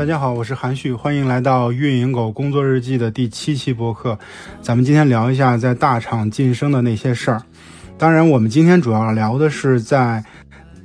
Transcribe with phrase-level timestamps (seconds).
[0.00, 4.18] 大家好，我是韩旭，欢迎来到运营狗工作日记的第七期播客。
[4.62, 7.42] 咱们今天聊一下在大厂晋升的那些事儿。
[7.98, 10.24] 当然，我们今天主要聊的是在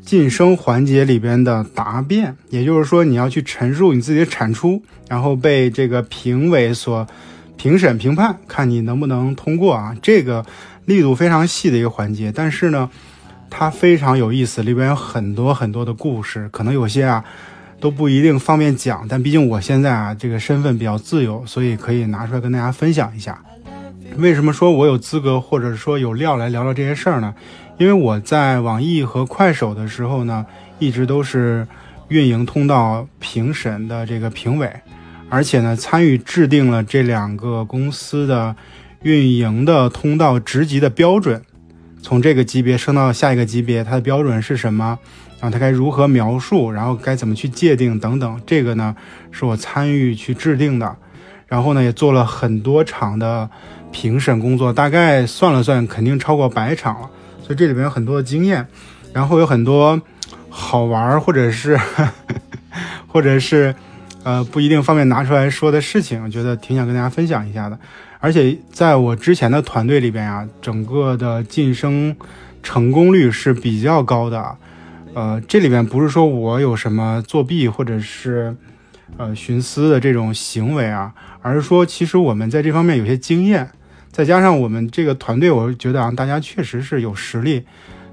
[0.02, 7.08] 晋升环节里边的答辩，也就是说，你要去陈述你自己的产出，然后被这个评委所
[7.56, 9.96] 评审评判，看你能不能通过啊。
[10.02, 10.46] 这个
[10.84, 12.90] 力度非常细的一个环节，但是呢，
[13.50, 17.24] 它非常有意思，里边有很多很多的故事，可能有些啊。
[17.86, 23.40] 都不一定方便讲，但毕竟我现在啊这个身份比较自由，所以可以拿出来跟大家分享一下。
[24.18, 27.36] 为什么说我有资格或者说有料来聊聊这些事儿呢？
[27.78, 30.44] 因为我在网易和快手的时候呢，
[30.80, 31.68] 一直都是
[32.08, 34.68] 运营通道评审的这个评委，
[35.30, 38.56] 而且呢参与制定了这两个公司的
[39.04, 41.40] 运营的通道职级的标准，
[42.02, 44.98] 从这个级别升到下一个级别，它的标准是什么？
[45.46, 48.96] 然后它该如何描述，然后该怎么去界定等等，这个呢
[49.30, 50.96] 是我参与去制定的，
[51.46, 53.48] 然后呢也做了很多场的
[53.92, 57.10] 评审工作，大概算了算，肯定超过百场了，
[57.44, 58.66] 所以这里面有很多的经验，
[59.14, 60.02] 然后有很多
[60.50, 61.80] 好玩或者是
[63.08, 63.76] 或者是
[64.24, 67.78] 呃不一定方便拿出来说的事情，我觉得挺想跟大家分享一下的。
[68.20, 72.16] 而且在我之前的团队里边呀，整个的晋升
[72.64, 74.58] 成功率是比较高的。
[75.16, 78.54] 呃，这里边不是说我有什么作弊或者是
[79.16, 83.72] 呃徇私的这种行为啊，而是说其实我们在这方面有些经验，
[84.12, 87.64] 再加上我们这个团队，我觉得啊，大家确实是有实力，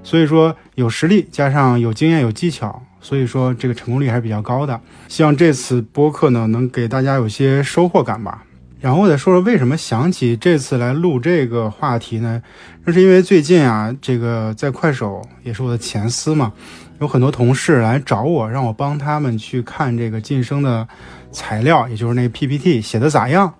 [0.01, 4.79] 所以说有实力加上有经验有技巧，所以说这个成功率还是比较高的。
[5.09, 8.45] 希望这次播客呢能给大家有些收获感吧。
[8.79, 12.41] 然后我再说说为什么想起这次来录这个话题呢？
[12.83, 16.51] 那是因为最近啊，这个在快手也是我的前司嘛。
[16.99, 20.87] 有很多同事来找我，让我帮他们去看这个晋升的
[21.31, 23.53] 材料，也就是那 PPT 写的咋样。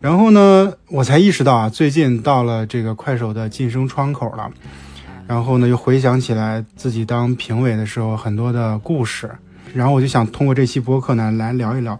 [0.00, 4.50] 然后呢，我才意识到啊，最近到了这个快手的晋升窗口了。
[5.26, 9.30] 然后呢，又回想起来自己当评委的时候很多的故事。
[9.72, 11.98] 然后我就想通过这期播客呢来聊一聊。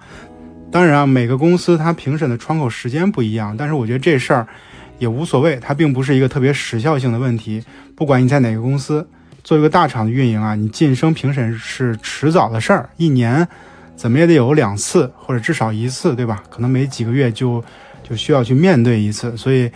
[0.72, 4.46] 当然啊，每个公司它评审的窗口时间不一样，但是我觉得这事儿
[4.98, 7.62] 也无所谓，它并不是一个特别时效性的问题。
[7.94, 9.06] 不管你在哪个公司。
[9.44, 13.46] 做一个大厂的运营啊，你晋升评审是迟早的事儿，一年
[13.94, 16.42] 怎么也得有两次或者至少一次，对吧？
[16.48, 17.62] 可能每几个月就
[18.02, 19.70] 就需要去面对一次，所以，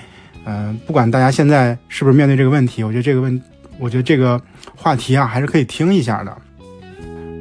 [0.45, 3.41] 呃，不管大家现在是不是面对这个问题，我觉得这个问，
[3.79, 4.41] 我觉得这个
[4.75, 6.37] 话题啊，还是可以听一下的。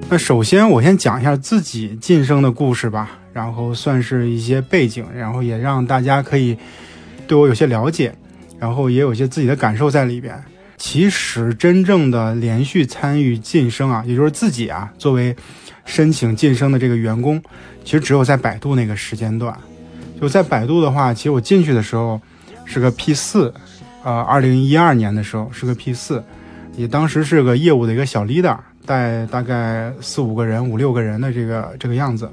[0.09, 6.57] 那首先我先讲一下自己晋升的故事吧，然后算是一些背景，然后也让大家可以
[7.25, 8.13] 对我有些了解，
[8.59, 10.37] 然后也有一些自己的感受在里边。
[10.77, 15.35] 其实真正的连续参与晋升啊，也就是自己啊，作为
[15.85, 17.41] 申请晋升的这个员工，
[17.83, 19.57] 其实只有在百度那个时间段。
[20.21, 22.21] 就在百度的话，其实我进去的时候
[22.63, 23.53] 是个 P 四，
[24.03, 26.23] 呃，二零一二年的时候是个 P 四，
[26.75, 32.29] 也当时是个业务的一个小 leader，带大概四五个人、五六个人的这个这个样子。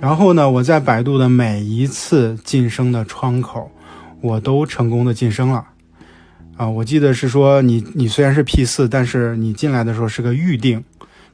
[0.00, 3.70] 然后呢，我在百度的每一次晋升的窗口，
[4.20, 5.64] 我都成功的晋升了。
[6.56, 10.82] 啊，我记得是说你你虽然是 P 四，但是你进来的时候是个预定，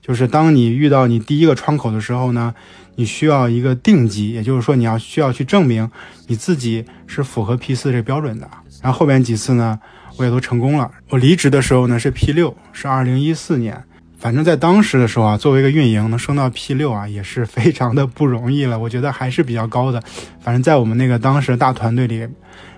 [0.01, 2.53] 就是当你遇到你第一个窗口的时候呢，
[2.97, 5.89] 你需要一个定级，也就是说你要需要去证明
[6.27, 8.49] 你自己是符合 P 四这标准的。
[8.83, 9.79] 然后后边几次呢，
[10.17, 10.91] 我也都成功了。
[11.11, 13.85] 我离职的时候呢是 P 六，是二零一四年。
[14.19, 18.77] 反正在当时的时候啊，作为一个运营能升到 P 六啊，也是非常的不容易了。
[18.77, 20.03] 我觉得还是比较高的。
[20.41, 22.27] 反正在我们那个当时大团队里，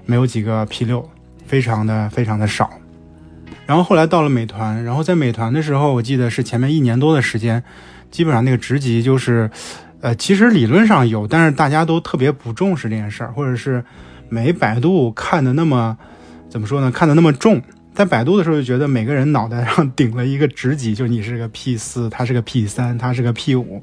[0.05, 1.09] 没有几个 P 六。
[1.55, 2.69] 非常的非常的少，
[3.65, 7.63] 然后后来到了美团，然后在美团的时候，我记得是前面一年多的时间，
[8.11, 9.49] 基本上那个职级就是，
[10.01, 13.85] 呃，其实理论上有，但是大家都特别不重视这件事儿，或者是
[14.29, 15.97] 没百度看的那么
[16.49, 16.91] 怎么说呢？
[16.91, 17.63] 看的那么重，
[17.95, 23.81] 在百度的时候就觉得每个人脑袋上顶了一个职级，就你是个 P 四，他是个 P 三，他是个 P 五。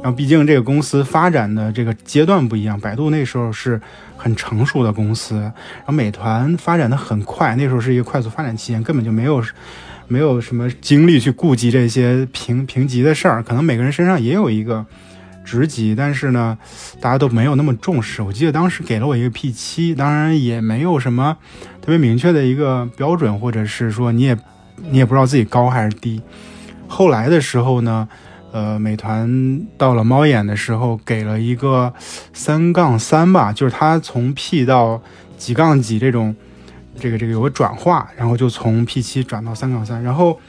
[0.00, 3.80] 然后，毕竟这个公司发展的这个阶段不一样，百度那时候是
[4.16, 9.42] 很成熟的公司，然后美团发展的很快，那时候是一个快速发展期间，根本就没有
[10.06, 13.42] 没有什么精力去顾及这些评评级的事儿。
[13.42, 14.86] 可能每个人身上也有一个
[15.44, 16.56] 职级，但是呢，
[17.00, 18.22] 大家都没有那么重视。
[18.22, 21.36] 我记得当时给了我一个 P 七，当然也没有什么
[21.82, 24.38] 特别明确的一个标准，或者是说你也
[24.90, 26.22] 你也不知道自己高还是低。
[26.86, 28.08] 后来的时候呢？
[28.50, 31.92] 呃，美团到了猫眼的时候，给了一个
[32.32, 35.02] 三杠三吧，就是它从 P 到
[35.36, 36.34] 几杠几这种
[36.98, 40.40] 这个这个有个转化，然后就从 P 七转到三杠三，然后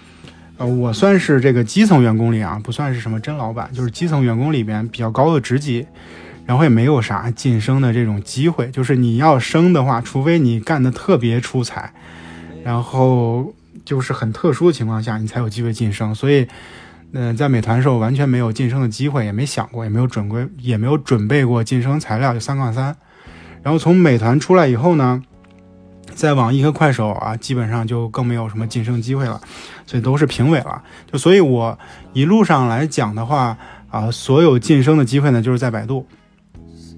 [0.58, 5.86] 呃我算是这个基层员工里啊，不算是什么真老板，就是基层员工里边比较高的职级，
[6.46, 11.92] 然后也没有啥晋升的这种机会，就是你要升的话，除非你干的特别出彩，
[12.64, 13.54] 然后
[13.84, 16.48] 就是很特殊的情况下，你才有机会晋升，所以。
[17.12, 22.96] 嗯，在美团的时候完全没有晋升的机会，也没想过，也没有准备，也没有准备过晋升材料，就三杠三。
[23.64, 25.22] 然后从美团出来以后呢，
[26.14, 29.42] 在网易和快手啊，基本上就更没有什么晋升机会了，
[29.88, 30.82] 所以都是评委了。
[31.12, 31.78] 就所以，我
[32.14, 33.58] 一路上来讲的话
[33.90, 36.06] 啊，所有晋升的机会呢，就是在百度，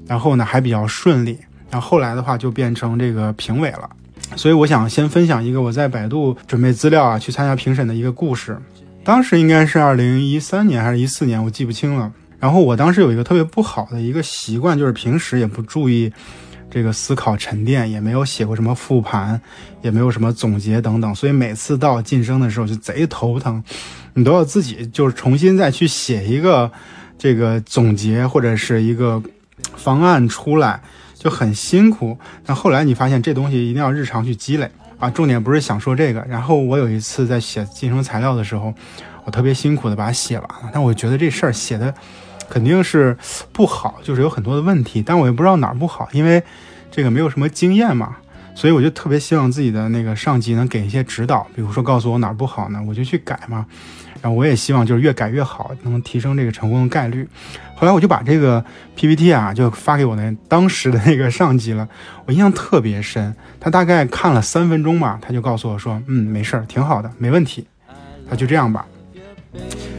[0.06, 1.40] 然后呢还比较顺利。
[1.70, 3.90] 然后后来的话就变成这个评委了。
[4.36, 8.58] 所以我想先分享一个我在百度准备资料啊，去参加评审的一个故事。
[9.04, 12.12] 当时应该是二零一三年还是一四年，我记不清了。
[12.40, 16.12] 然后我当时有一个特别不好的一个习惯，就是平时也不注意
[16.70, 19.42] 这个思考沉淀，也没有写过什么复盘，
[19.82, 21.14] 也没有什么总结等等。
[21.16, 23.64] 所以每次到晋升的时候就贼头疼，
[24.14, 26.72] 你都要自己就是重新再去写一个
[27.18, 29.22] 这个总结或者是一个
[29.76, 30.82] 方案出来，
[31.16, 32.18] 就很辛苦。
[32.46, 34.70] 但后来你发现这东西一定要日常去积累。
[35.02, 36.26] 啊，重点不是想说这个。
[36.30, 38.74] 然后我有一次在写晋升材料的时候，
[39.26, 40.70] 我特别辛苦的把它写完了。
[40.72, 41.94] 但我觉得这事儿写的
[42.48, 43.18] 肯定是
[43.52, 45.02] 不好，就是有很多的问题。
[45.02, 46.42] 但我也不知道哪儿不好，因为
[46.92, 48.18] 这个没有什么经验嘛。
[48.54, 53.66] 所以我就特别希望自己的那个上级能给一些指导，比如说告诉我哪儿不好呢，我就去改嘛。
[54.22, 57.28] 然后我也希望就是越改越好，能提升这个成功的概率。
[57.76, 58.64] 后来我就把这个
[58.96, 61.88] PPT 啊，就发给我那当时的那个上级了。
[62.26, 67.66] 我印象特别深，他大概看了三分钟吧，他就告诉我说：“嗯，没事儿，挺好的，没问题。”
[68.30, 68.86] 他就这样吧。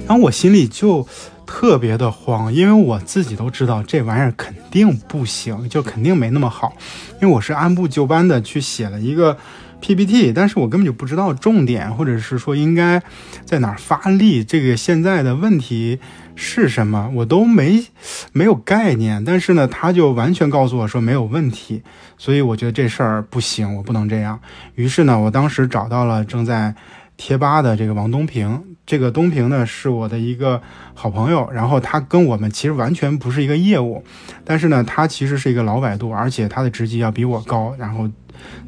[0.07, 1.05] 然后我心里就
[1.45, 6.77] 特别的慌，因为我自己都知道这玩意儿肯定不行，就肯定没那么好。
[7.21, 9.37] 因为我是按部就班的去写了一个。
[9.83, 13.03] PPT，但是我根本就不知道重点，或者是说应该
[13.45, 15.99] 在哪儿发力，这个现在的问题
[16.37, 17.85] 是什么，我都没
[18.33, 19.23] 没有概念。
[19.25, 21.83] 但是呢，他就完全告诉我说没有问题，
[22.17, 24.39] 所以我觉得这事儿不行，我不能这样。
[24.77, 26.75] 于是呢，我当时找到了正在
[27.17, 30.63] 贴吧的这个王东平，这个东平呢是我的一个
[30.95, 34.05] 好朋友，然后他跟我们其实完全不是一个业务，
[34.45, 38.09] 但是呢，他其实是一个老百度，而且他的职级要比我高，然后。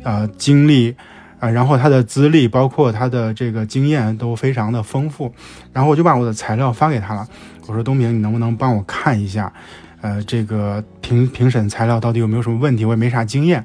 [0.02, 0.94] 呃，经历，
[1.38, 5.32] 啊，然后他的资历，包括他的这个经验都非常的丰富，
[5.72, 7.26] 然后我就把我的材料发给他了。
[7.66, 9.52] 我说东明，你能不能帮我看一下，
[10.00, 12.84] 呃，这个评评审材料到底有没有什么问题？
[12.84, 13.64] 我也没啥经验。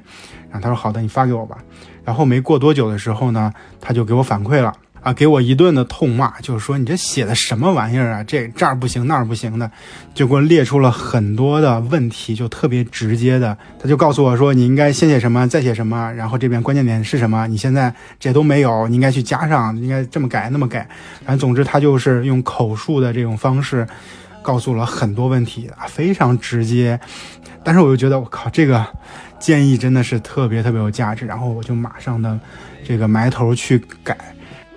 [0.50, 1.58] 然后他说好的，你发给我吧。
[2.04, 4.72] 然后没过多久的时候呢，他就给我反馈了。
[5.02, 8.24] 啊，给我一顿的痛骂，就是说你这写的什么玩意儿啊？
[8.24, 9.70] 这这儿不行，那儿不行的，
[10.14, 17.46] 就给我列出了很多的问题，就特别直接的，他就告诉我说，你应该先写什么，再写什么，然后这边关键点是什么？
[17.46, 20.86] 你现在这都没有，你应该去加上，应该这么改那么改。
[21.24, 23.86] 反正总之他就是用口述的这种方式，
[24.42, 27.00] 告诉了很多问题啊，非常直接。
[27.64, 28.86] 但是我就觉得，我靠，这个
[29.38, 32.38] 建议真的是特别特别有价值，然后我就马上的
[32.84, 34.16] 这个埋头去改。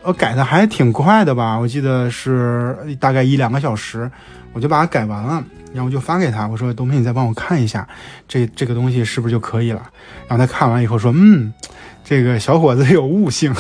[0.04, 4.10] 我改的还挺快的吧，我记得是大概一两个小时，
[4.52, 5.42] 我就把它改完了，
[5.74, 7.88] 然后就发给他，我说东平，你再帮我看一下，
[8.28, 9.82] 这这个东西是不是就可以了？
[10.28, 11.54] 然后他看完以后说，嗯，
[12.04, 13.54] 这个小伙子有悟性，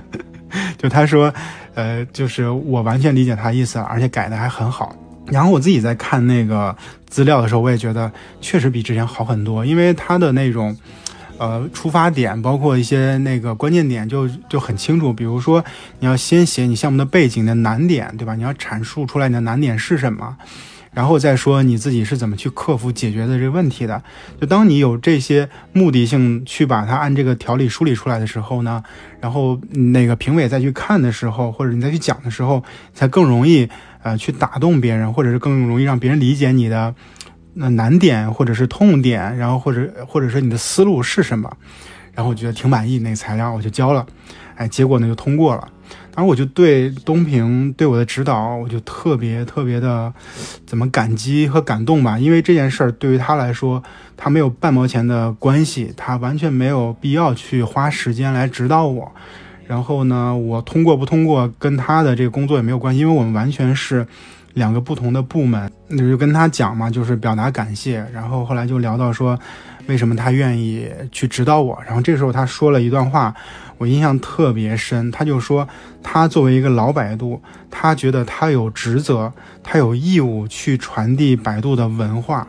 [0.76, 1.32] 就他说，
[1.74, 4.94] 呃，就是我完全理解他意思了，而且改的还很好。
[5.28, 6.76] 然后我自己在看那个
[7.08, 10.76] 资料的时候，我也觉得确实比之前好很多，因为他的那种。
[11.40, 15.10] 呃，出发点包括一些那个关键点就就很清楚。
[15.10, 15.64] 比如说，
[16.00, 18.34] 你要先写你项目的背景的难点，对吧？
[18.34, 20.36] 你要阐述出来你的难点是什么，
[20.92, 24.02] 然后再说你自己是怎么去克服解决的这个问题的。
[24.38, 28.84] 就当你有这些目的性去把它按这个条理梳理出来的时候呢，
[29.22, 33.66] 然后那个评委再去看的时候，或者你再去讲的时候，才更容易
[34.02, 36.94] 呃去打动别人，或者是更容易让别人理解你的。
[37.54, 41.50] 那难点或者是痛点，然后或者或者是你的思路是什么，
[42.14, 44.06] 然后我觉得挺满意那个材料，我就交了，
[44.54, 45.68] 哎，结果呢就通过了。
[46.12, 50.12] 当时我就对东平对我的指导，我就特别特别的
[50.66, 53.82] 怎么感激和感动吧，因为这件事儿对于他来说，
[54.16, 59.12] 他没有半毛钱的关系，他完全没有必要去花时间来指导我。
[59.66, 64.06] 然后呢，我通过不通过跟他的这个工作也没有关系，因为我们完全是。
[64.54, 68.04] 两个不同的部门，那就跟他讲嘛，就是表达感谢。
[68.12, 69.38] 然后后来就聊到说，
[69.86, 71.80] 为什么他愿意去指导我。
[71.86, 73.34] 然后这时候他说了一段话，
[73.78, 75.10] 我印象特别深。
[75.10, 75.66] 他就说，
[76.02, 77.40] 他作为一个老百度，
[77.70, 82.46] 他觉得他有职责，他有义务去传递百度的文化，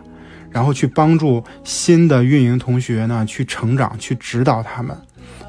[0.49, 4.95] 然后去帮助新的运营同学呢去成长，去指导他们。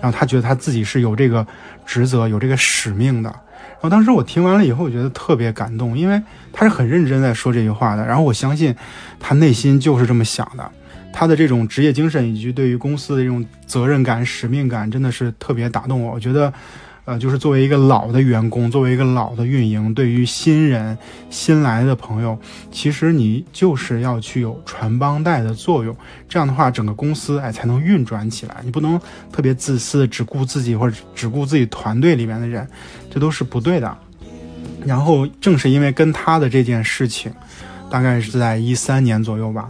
[0.01, 1.47] 然后他觉得他自己是有这个
[1.87, 3.31] 职责、有这个使命的。
[3.31, 6.23] 然后当时我听完了以后，我觉得特别感动，因为
[6.53, 8.07] 他是很认真在说这句话的。
[8.07, 8.75] 然后我相信
[9.19, 10.71] 他内心就是这么想的。
[11.13, 16.15] 他的这种职业精神以及对于公司的这种责任感、使命感，真的是特别打动我。
[16.15, 16.51] 我觉得，
[17.13, 20.97] 呃，就是作为一个老的员工，作为一个老的运营，对于新人、
[21.29, 22.39] 新来的朋友，
[22.71, 25.95] 其实你就是要去有传帮带的作用。
[26.27, 28.63] 这样的话，整个公司哎才能运转起来。
[28.65, 28.99] 你不能
[29.31, 32.67] 特别自私，只顾自己或者只顾自己团队里面的人，
[33.11, 33.95] 这都是不对的。
[34.87, 37.31] 然后正是因为跟他的这件事情，
[37.91, 39.69] 大概是在一三年左右吧，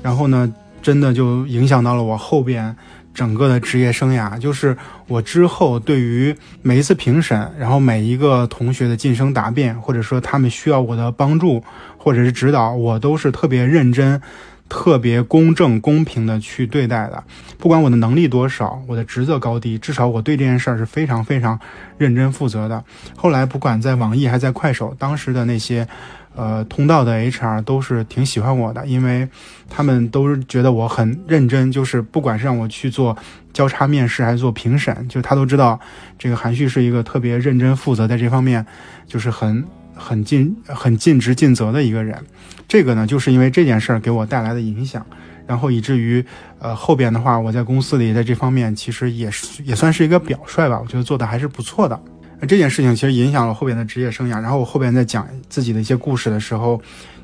[0.00, 0.54] 然后呢。
[0.84, 2.76] 真的就影响到了我后边
[3.14, 11.62] 整个的职业生涯，就是我之后对于每一次评审，然后每一个同学的晋升答辩，或者说他们需要我的帮助
[11.96, 14.20] 或者是指导，我都是特别认真、
[14.68, 17.22] 特别公正、公平的去对待的。
[17.56, 21.58] 不管我的能力多少，我的职责高低，至少我对这件事儿是非常非常
[21.96, 22.82] 认真负责的。
[23.16, 25.86] 后来不管在网易还是在快手，当时的那些。
[26.36, 29.28] 呃，通道的 HR 都是挺喜欢我的，因为
[29.68, 33.16] 他们都是觉得我很认真，就是不管是让我去做
[33.52, 35.78] 交叉面试还是做评审，就他都知道
[36.18, 38.66] 这个韩旭是一个特别认真负责，在这方面
[39.06, 39.64] 就是很
[39.94, 42.18] 很尽很尽职尽责的一个人。
[42.66, 45.06] 这个呢，就是因为这件事儿给我带来的影响，
[45.46, 46.24] 然后以至于
[46.58, 52.00] 呃后边的话，我在公司里在这方面其实也是也算是一个表率吧，我觉得做的还是不错的。
[52.46, 54.40] 这件事情其实影响了后边的职业生涯。
[54.40, 56.80] 然后我后边在讲自己的一些故事的时候，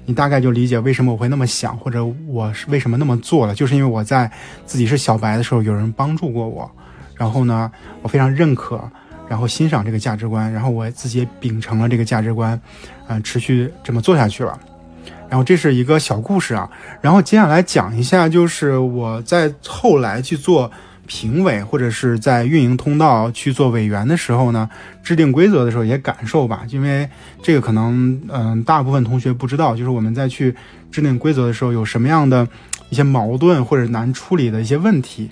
[0.07, 4.31] 你大概就理解为什么我会那么想，或者我是为什么那么做了，就是因为我在
[4.65, 6.71] 自己是小白的时候有人帮助过我，
[7.15, 7.71] 然后呢，
[8.03, 8.83] 我非常认可，
[9.29, 12.61] 然后欣赏这个价值观，然后我自己也秉承了这个价值观，
[13.09, 14.59] 嗯，持续这么做下去了。
[15.29, 16.69] 然后这是一个小故事啊。
[17.01, 20.71] 然后接下来讲一下，就是我在后来去做。
[21.13, 24.71] 评委或者是在运营通道去做委员的时候呢，
[25.03, 27.09] 制定规则的时候也感受吧，因为
[27.43, 30.55] 这个可能嗯大部分同学不知道，就是我们在去
[30.93, 32.47] 制定规则的时候有什么样的
[32.91, 35.29] 一些矛盾或者难处理的一些问题。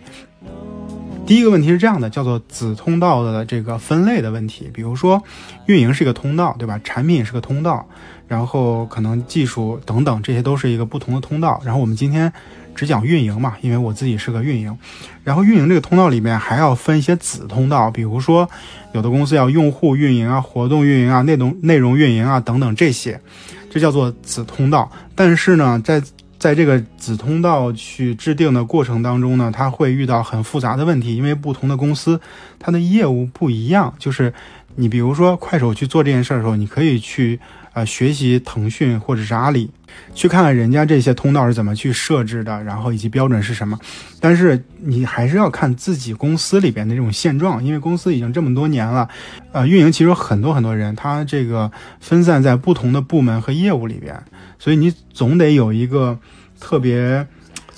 [1.24, 5.22] 第一个问题是这样的，叫做子通道的这个分类的问题，比如说
[5.66, 6.80] 运营是一个通道，对吧？
[6.82, 7.86] 产品是个通道，
[8.26, 12.32] 然后可能技术等等这些都是一个不同的通道，然后我们今天。
[12.78, 14.78] 只讲运营嘛，因为我自己是个运营，
[15.24, 18.48] 然后运营这个通道里面还要分一些子通道，比如说
[18.92, 23.20] 有的公司要用户运营啊、活动运营啊、内容内容运营啊等等这些，
[23.68, 24.88] 这叫做子通道。
[25.16, 26.00] 但是呢，在
[26.38, 32.20] 在这个子通道去制定的过程当中呢，它会遇到很复杂的问题，因为不同的公司
[32.60, 33.92] 它的业务不一样。
[33.98, 34.32] 就是
[34.76, 37.40] 你比如说快手去做这件事的时候，你可以去
[37.78, 39.70] 呃学习腾讯或者是阿里。
[40.14, 43.76] 去看看人家这些通道是怎么去设置的，然后以及标准是什么。
[44.20, 49.08] 但是你还是要看自己公司里边的这种现状，因为公司已经这么多年了，
[49.50, 51.70] 呃，运营其实很多很多人，他这个
[52.00, 54.22] 分散在不同的部门和业务里边，
[54.58, 56.16] 所以你总得有一个
[56.60, 57.26] 特别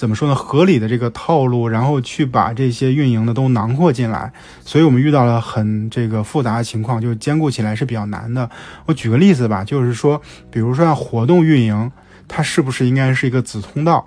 [0.01, 4.33] 怎么说呢，合理的这个套路，然后去把这些运营的都囊括进来。
[4.65, 8.49] 所以我们遇到了很这个复杂的情况，就兼顾起来是比较难的。
[8.87, 10.19] 我举个例子吧，就是说，
[10.51, 11.93] 比如说像活动运营。
[12.33, 14.07] 它是不是应该是一个子通道？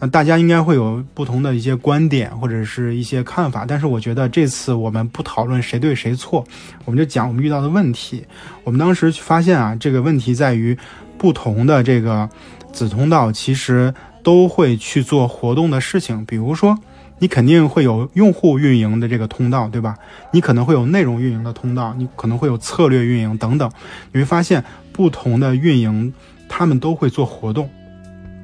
[0.00, 3.64] 那大家应该会有不同的一些观点或者是一些看法。
[3.64, 6.44] 但是我觉得这次我们不讨论谁对谁错，
[6.84, 8.26] 我们就讲我们遇到的问题。
[8.64, 10.76] 我们当时发现啊，这个问题在于
[11.16, 12.28] 不同的这个
[12.72, 16.24] 子通道其实都会去做活动的事情。
[16.24, 16.78] 比如说，
[17.18, 19.96] 你肯定会有用户运营的这个通道，对吧？
[20.32, 23.70] 你可能会有内容运营的通道，你可能会有策略运营等等。
[24.12, 26.12] 你会发现不同的运营。
[26.54, 27.70] 他们都会做活动，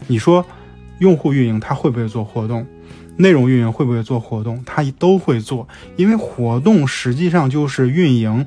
[0.06, 0.42] 你说
[0.98, 2.66] 用户运营他会不会做活动？
[3.18, 4.64] 内容运营会不会做活动？
[4.64, 8.46] 他都会做，因为活动实际上就是运营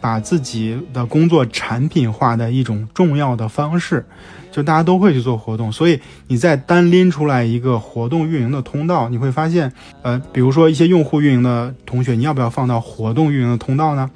[0.00, 4.06] 把自己的工作产品化的一种重要的方式，
[4.52, 14.10] 就大家都会去做活动，所以你再单拎出来一个活动运营的通道，你会发现，呃，比如说一些用户运营的同学，你要不要放到活动运营的通道呢？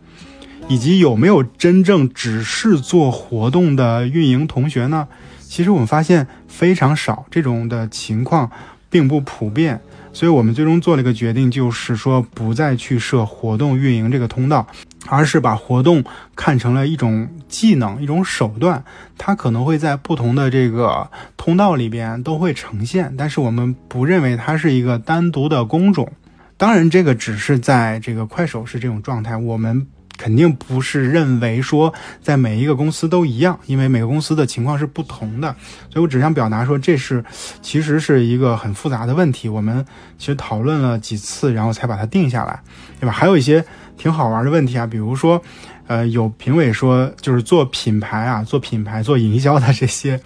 [0.68, 5.08] 以及有没有真正只是做活动的运营同学呢？
[5.40, 8.50] 其实我们发现非常少，这种的情况
[8.90, 9.80] 并不普遍。
[10.12, 14.66] 所以我们最终做了一个决定，就是说不再去设活动运营这个通道，
[15.08, 16.02] 而是把活动
[16.34, 18.84] 看成了一种技能、一种手段，
[19.16, 26.12] 它可能会在不同的这个通道里边都会呈现，但是我们不认为它是一个单独的工种。
[26.56, 29.86] 当然，这个只是在这个快手是这种状态，我们。
[30.18, 35.54] 肯定不是认为说在每一个公司都一样，因为每个公司的情况是不同的，
[35.90, 37.22] 所以我只想表达说，这是
[37.60, 39.46] 其实是一个很复杂的问题。
[39.46, 39.84] 我们
[40.16, 42.62] 其实讨论了几次，然后才把它定下来，
[42.98, 43.12] 对吧？
[43.12, 43.62] 还有一些
[43.98, 45.42] 挺好玩的问题啊，比如说，
[45.86, 50.20] 呃，有评委说，就是做品牌啊、做品牌、做营销的这些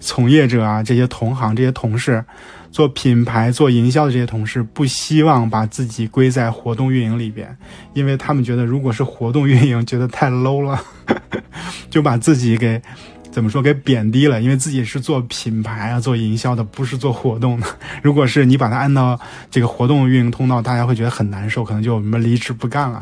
[0.00, 2.24] 从业者啊、这些同行、这些同事。
[2.72, 7.56] 做品牌、做营销的这些同事不希望把自己归在活动运营里边，
[7.92, 10.82] 因为他们觉得如果是活动运营，觉得太 low 了，
[11.88, 12.82] 就把自己给
[13.30, 14.42] 怎么说给贬低了。
[14.42, 17.66] 因为自己是做品牌啊、做营销的，不是做活动的。
[18.02, 19.16] 如果是你把它按到
[19.52, 23.00] 这个活动运营通道，大家会觉得很难受，可能就什么离职不干了。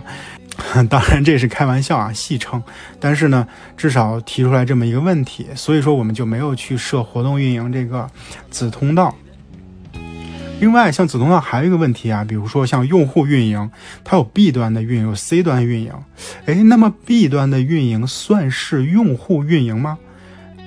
[0.88, 2.62] 当然这是开玩笑啊，戏称。
[3.00, 8.10] 但是呢，至少提出来这么一个问题，所以说我们就没有去设活动运营这个
[8.50, 9.14] 子通道。
[10.60, 13.70] 另外，像子通道还有一个问题啊，比如说像用户运营，
[14.04, 15.92] 它有 B 端的运营，有 C 端运营。
[16.46, 19.98] 哎，那么 B 端的运营算是用户运营吗？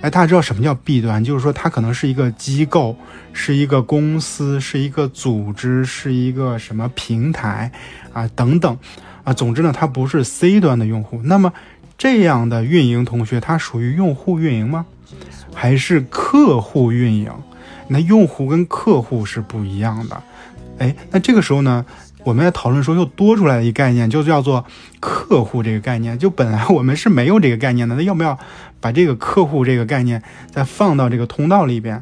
[0.02, 1.24] 哎，大家知道什么叫 B 端？
[1.24, 2.98] 就是说它可能是一个机构，
[3.32, 7.72] 是一个公司，是一个组织，是一个什么平台
[8.12, 8.78] 啊等等
[9.26, 9.34] 啊。
[9.34, 11.20] 总之呢，它不是 C 端的用户。
[11.26, 11.52] 那么
[11.98, 14.86] 这样的运营同学，他属于用户运营吗？
[15.54, 17.30] 还是客户运营？
[17.88, 20.24] 那用户跟客户是不一样的，
[20.80, 21.86] 哎，那这个时候呢，
[22.24, 24.66] 我们在讨论说又多出来了一概念，就叫做
[25.00, 26.18] 客户这个概念。
[26.18, 28.40] 就本来我们是没有这个概念的，那要不要
[28.80, 32.02] 把这个客户这个概念再放到这个通道里边？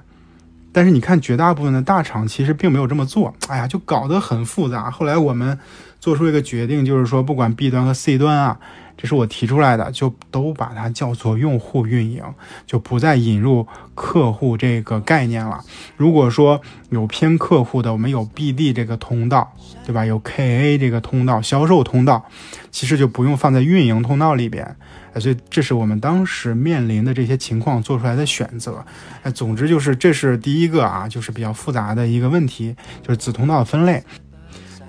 [0.72, 4.90] 但是你看，绝大部分的大厂其实并没有这么做，哎呀，就搞得很复杂。
[4.90, 5.60] 后来我们
[6.04, 8.60] 做出一个决定，就是说不管 B 端和 C 端啊。
[8.96, 12.22] 这是我提出来的，就都把它叫做用户运营，
[12.68, 15.62] 就不再引入客户这个概念了。
[15.98, 19.52] 如果说有偏客户的，我们有 BD 这个通道，
[19.86, 20.06] 对吧？
[20.06, 22.24] 有 KA 这个通道，销售通道，
[22.70, 24.76] 其实就不用放在运营通道里边。
[25.20, 28.84] 所以这是我们当时面临的这些情况做出来的选择。
[29.24, 34.04] 哎，总之就是这是第一个啊，就是比较复杂的一个问题，就是子通道分类。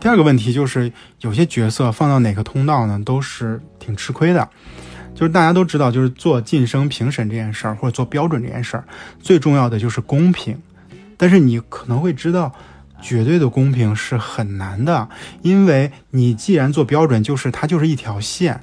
[0.04, 4.46] 第二个问题就是，有些角色放到哪个通道呢，都是挺吃亏的。
[5.14, 8.84] 就是大家都知道，就是做晋升评审这件事儿，或者做标准这件事儿，
[9.18, 10.60] 最重要的就是公平。
[11.16, 12.54] 但是你可能会知道，
[13.00, 15.08] 绝对的公平是很难的，
[15.40, 18.60] 因为你既然做标准，就是它就是一条线。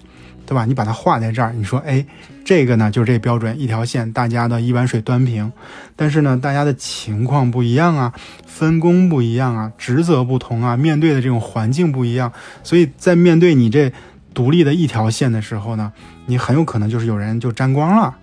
[0.52, 0.66] 对吧？
[0.66, 2.06] 你把它画在这儿，你说，哎，
[2.44, 5.50] 这个呢就是这标准一条线，大家的一碗水端平。
[5.96, 8.12] 但是呢，大家的情况不一样啊，
[8.46, 12.34] 分工不一样啊，职责不同啊，面对的这种环境不一样，
[12.64, 13.94] 所以在面对你这
[14.34, 15.94] 独立的一条线的时候呢，
[16.26, 18.14] 你很有可能就是有人就沾光了，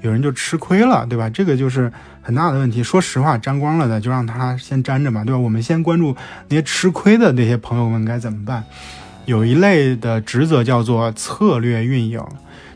[0.00, 1.30] 有人就吃亏了，对吧？
[1.30, 2.82] 这个就是很大的问题。
[2.82, 5.38] 说实话，沾光了的就让他先沾着吧，对吧？
[5.38, 6.16] 我们先关注
[6.48, 8.64] 那些吃亏的那些朋友们该怎么办。
[9.26, 12.24] 有一类的职责叫做策略运营，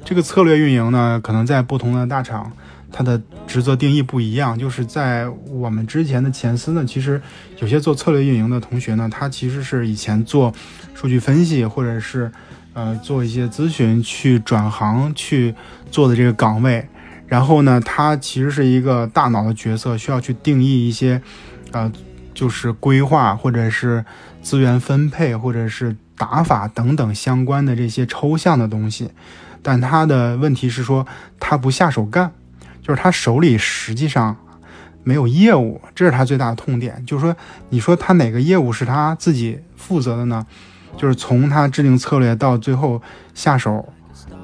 [0.04, 2.50] 这个策略运营呢，可能在不同的大厂，
[2.90, 4.58] 它的职责定义不一样。
[4.58, 7.22] 就是在我们之前的前司呢，其实
[7.60, 10.52] 有些做策略运营的同学呢，他其实是以前做
[10.92, 12.32] 数据分析，或者是
[12.72, 15.54] 呃做一些咨询去转行去
[15.92, 16.84] 做的这个岗位。
[17.28, 21.22] 然后呢，他其实是一个大脑的角色，需要去定义一些
[21.70, 21.92] 呃，
[22.34, 24.04] 就是规划或者是
[24.42, 25.94] 资源分配，或者是。
[26.20, 29.10] 打法等等相关的这些抽象的东西，
[29.62, 31.06] 但他的问题是说
[31.38, 32.30] 他不下手干，
[32.82, 34.36] 就是他手里实际上
[35.02, 37.02] 没有业务，这是他最大的痛点。
[37.06, 37.34] 就是说，
[37.70, 40.46] 你说他哪个业务是他自己负责的呢？
[40.94, 43.00] 就是从他制定策略到最后
[43.32, 43.90] 下手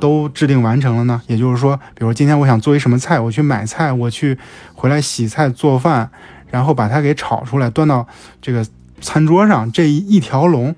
[0.00, 1.20] 都制定完成了呢？
[1.26, 4.38] 也就是说，比如今天我想做一什么菜，我去买菜，我去
[4.72, 6.08] 回来洗菜做饭，
[6.50, 8.06] 然后把它给炒出来端到
[8.40, 8.66] 这个
[9.02, 10.74] 餐桌上，这一条龙。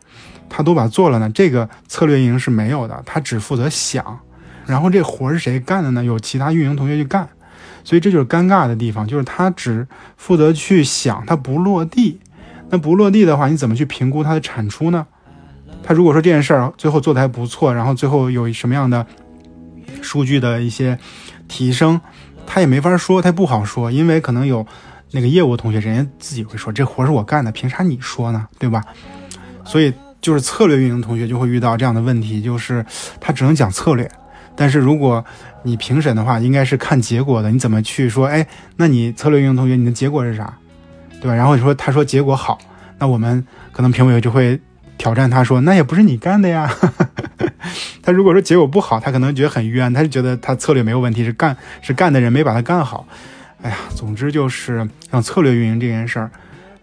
[0.48, 4.18] 他都把做了呢，这个策略运营是没有的，他只负责想，
[4.66, 6.04] 然后这活是谁干的呢？
[6.04, 7.28] 有其他运营同学去干，
[7.84, 12.20] 所以这就是尴尬的地方，就是他只负责去想，他不落地。
[12.70, 15.06] 那不落地的话，你怎么去评估它的产出呢？
[15.82, 19.06] 他如果说这件事儿最后做的还不错，然后最后有什么样的
[20.02, 20.98] 数据的一些
[21.48, 21.98] 提升，
[22.46, 24.66] 他也没法说，他不好说，因为可能有
[25.12, 28.46] 那个业务同学，人家自己会说这活是我干的，凭啥你说呢？
[28.58, 28.82] 对吧？
[29.64, 29.92] 所以。
[30.20, 32.85] 就是策略运营同学就会遇到这样的问题，就是
[33.20, 34.11] 他只能讲策略，
[34.57, 35.24] 但是如果
[35.62, 37.50] 你评审的话，应该是看结果的。
[37.50, 38.26] 你怎么去说？
[38.26, 40.54] 哎，那你策略运营同学，你的结果是啥？
[41.20, 41.35] 对吧？
[41.35, 42.59] 然后你说他说结果好，
[42.98, 44.61] 那我们可能评委就会
[44.96, 46.70] 挑战他说，那也不是你干的呀。
[48.02, 53.07] 他如果说结果不好，他可能觉得很冤，他就觉得他策略没有问题，是干是干的人没把他干好。
[53.62, 56.31] 哎呀，总之就是像策略运营这件事儿。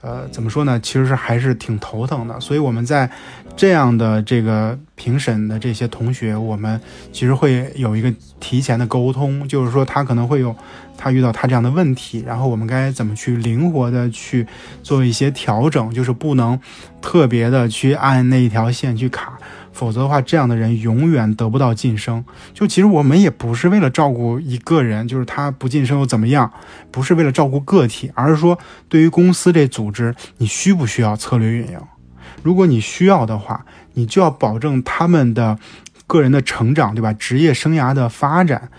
[0.05, 0.79] 呃，怎么说呢？
[0.79, 2.39] 其实是还是挺头疼的。
[2.39, 3.09] 所以我们在
[3.55, 6.79] 这样的这个评审的这些同学，我们
[7.11, 10.53] 其实会有一个提前的沟通，就是说他可能会有
[10.97, 14.45] 他遇到他这样的问题，然后我们该怎么去灵活的去
[14.83, 16.59] 做一些调整，就是不能
[17.01, 19.37] 特别的去按那一条线去卡，
[19.71, 22.23] 否则的话，这样的人永远得不到晋升。
[22.53, 26.51] 就其实我们也不是为了照顾一个人，就是他不晋升又怎么样，
[26.91, 31.79] 不是为了照顾个体，而是说对于公司这组织，你需不需要策略运营？
[32.45, 35.57] 如果你需要的话，你就要保证他们的
[36.05, 37.11] 个人的成长，对吧？
[37.13, 38.69] 职业生涯的发展。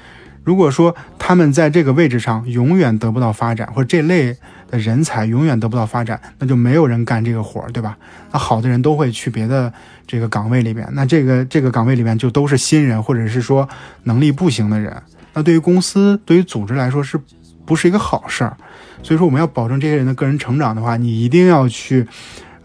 [0.44, 4.36] 如果说他们在这个位置上永远得不到发展，或者这类
[4.70, 7.98] 的人才永远得不到发展，那就没有人干这个活儿，对吧？
[8.30, 9.72] 那好的人都会去别的
[10.06, 13.68] 这个岗位里边，那这个这个岗位里面就都是新人，或者是说
[14.04, 14.96] 能力不行的人。
[15.34, 17.20] 那对于公司、对于组织来说，是
[17.64, 18.56] 不是一个好事儿？
[19.02, 22.06] 所以说，我们要保证这些人的个人成长的话，你一定要去。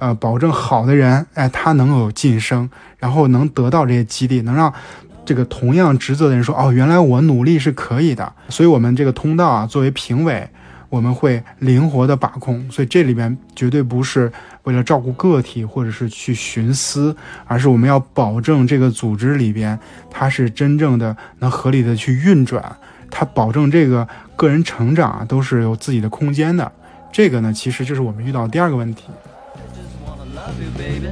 [0.01, 4.73] 呃，保证好的人，哎，他能有晋升，然后能得到这些激励，能让
[5.23, 8.33] 这个同样职责的人说，哦，原来我努力是可以的。
[8.49, 10.49] 所以，我们这个通道啊，作为评委，
[10.89, 12.67] 我们会灵活的把控。
[12.71, 14.31] 所以，这里边绝对不是
[14.63, 19.77] 为了照顾个体或者是去徇私，而是我们要保证这个组织里边，
[20.09, 22.75] 它是真正的能合理的去运转，
[23.11, 26.71] 它保证这个个人成长啊，都是有自己的空间的。
[27.11, 29.03] 这个呢，其实就是我们遇到第二个问题。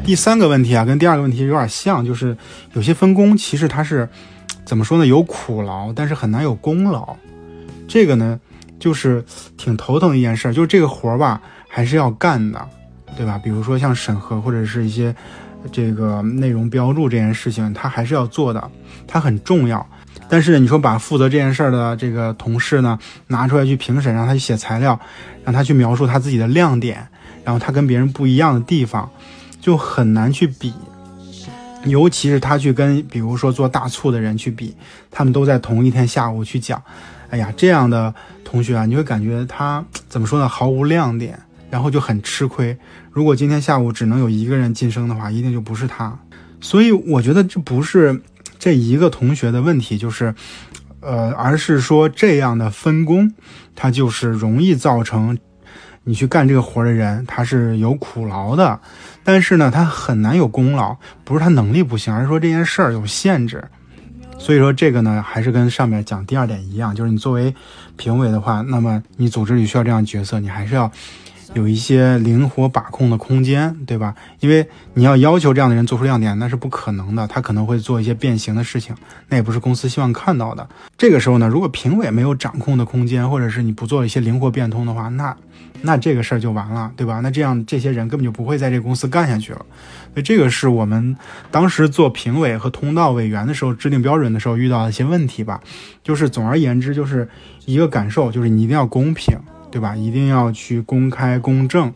[0.03, 2.35] 第三个问题啊，跟第二个问题有点像，就是
[2.73, 4.07] 有些分工其实它是
[4.65, 5.05] 怎么说呢？
[5.05, 7.15] 有苦劳，但是很难有功劳。
[7.87, 8.39] 这个呢，
[8.79, 9.23] 就是
[9.57, 12.67] 挺头疼的一件事，就是这个活儿吧，还是要干的，
[13.15, 13.39] 对吧？
[13.43, 15.15] 比如说像审核或者是一些
[15.71, 18.71] 这个内容标注这件事情，它还是要做的，
[19.07, 19.85] 它很重要。
[20.27, 22.97] 但是你说把负责这件事儿的这个同事呢
[23.27, 24.99] 拿出来去评审，让他去写材料，
[25.43, 27.07] 让他去描述他自己的亮点。
[27.49, 29.09] 然后他跟别人不一样的地方，
[29.59, 30.71] 就很难去比，
[31.85, 34.75] 尤其是他去跟比如说做大促的人去比，
[35.09, 36.79] 他们都在同一天下午去讲，
[37.31, 38.13] 哎呀，这样的
[38.45, 41.39] 同学啊，你会感觉他 怎么说呢，毫无亮点，
[41.71, 42.77] 然后就很吃亏。
[43.11, 46.19] 如果今天下午只能有一个人晋升的话，一定就不是他。
[46.61, 48.21] 所以我觉得这不是
[48.59, 50.35] 这一个同学的问题，就是，
[50.99, 53.33] 呃，而是说这样的分工，
[53.75, 55.35] 它就是容易造成。
[56.09, 58.79] 你去干这个活的人，他是有苦劳的，
[59.23, 63.63] 但是呢，他很难有功劳，不是他能力不行，而是说这件事儿有限制。
[64.39, 67.53] 所以说这个呢，还是跟上面讲第二点一样，就是你作为
[67.95, 70.91] 评委的话，那么你组织里需要这样角色，你还是要
[71.53, 74.15] 有一些灵活把控的空间，对吧？
[74.39, 78.95] 因为你要要求这样的人做出亮点，那是不可能的，他可能会做一些变形的事情，
[79.27, 80.67] 那也不是公司希望看到的。
[80.97, 85.37] 这个时候呢，如果评委没有掌控的空间，或者是你不做一些灵活变通的话，那
[85.81, 87.19] 那这个事儿就完了，对吧？
[87.21, 89.65] 那这样这些人根本就不会在这个公司干下去了。
[90.13, 91.15] 所以这个是我们
[91.51, 95.61] 当时做评委和通道委员的时候制定标准的时候遇到的一些问题吧。
[96.03, 97.29] 就是总而言之，就是
[97.65, 99.37] 一个感受，就是你一定要公平，
[99.71, 99.95] 对吧？
[99.95, 101.93] 一定要去公开公正，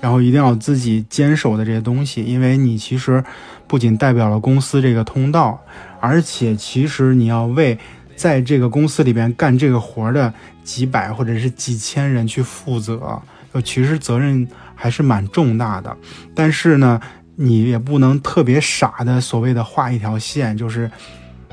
[0.00, 3.22] 然后一定要自己坚守的这些东西，因为你其实
[3.66, 5.62] 不仅代表了公司这个通道，
[6.00, 7.78] 而且其实你要为
[8.22, 10.32] 在这个公司里边干这个活的。
[10.64, 13.20] 几百或者是几千人去负责，
[13.52, 15.96] 就其实责任还是蛮重大的。
[16.36, 17.00] 但是呢，
[17.34, 20.88] 你也不能特别傻的所谓的画一条线，就是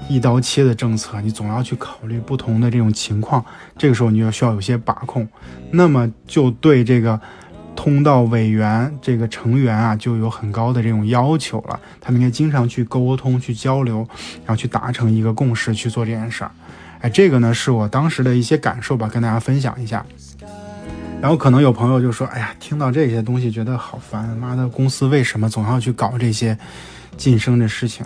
[0.07, 3.43] 一刀切的政策，你总要去考虑不同的这种情况。
[3.75, 5.27] 这个时候你就需要有些把控，
[5.71, 7.19] 那么就对这个
[7.79, 11.79] 通道委员这个成员啊，就有很高的这种要求了。
[12.01, 14.05] 他们应该经常去沟通、去交流，
[14.39, 16.51] 然后去达成一个共识去做这件事儿。
[16.99, 20.05] 哎，这个呢是我当时的一些感受吧，跟大家分享一下。
[21.21, 26.57] 然后可能有朋友就说：“哎呀，听到这些东西觉得好烦，妈的，公司为什么总要去搞这些
[27.15, 28.05] 晋升的事情？”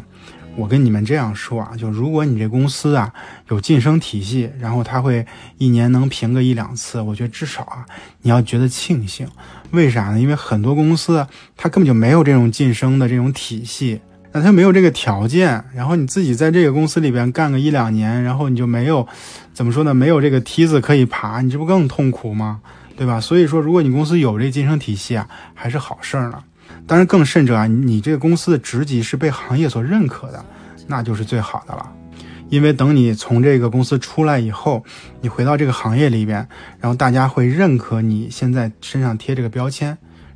[0.55, 3.11] 我跟你们这样说啊，就如果你这公司啊
[3.49, 5.25] 有晋升体系，然后他会
[5.57, 7.85] 一年能评个一两次，我觉得至少啊
[8.21, 9.27] 你要觉得庆幸。
[9.71, 10.19] 为啥呢？
[10.19, 11.25] 因为很多公司
[11.57, 13.99] 它根本就没有这种晋升的这种体系。
[14.31, 19.07] 那他没有这个条件，然后你自己在这个公司里边干个一两年，然后你就没有，
[19.53, 19.93] 怎么说呢？
[19.93, 22.61] 没有这个梯子可以爬，你这不更痛苦吗？
[22.95, 23.19] 对吧？
[23.19, 26.43] 所以说，如果你公司有这晋升体系啊，还是好事儿呢。
[26.85, 30.43] 当然，更甚者啊，你这个公司的职级是被行业所认可的，
[30.87, 31.91] 那就是最好的了。
[32.49, 34.83] 因为等你从这个公司出来以后，
[35.21, 36.47] 你回到这个行业里边，
[36.79, 39.87] 然后大家会认可你现在身上贴这个标签，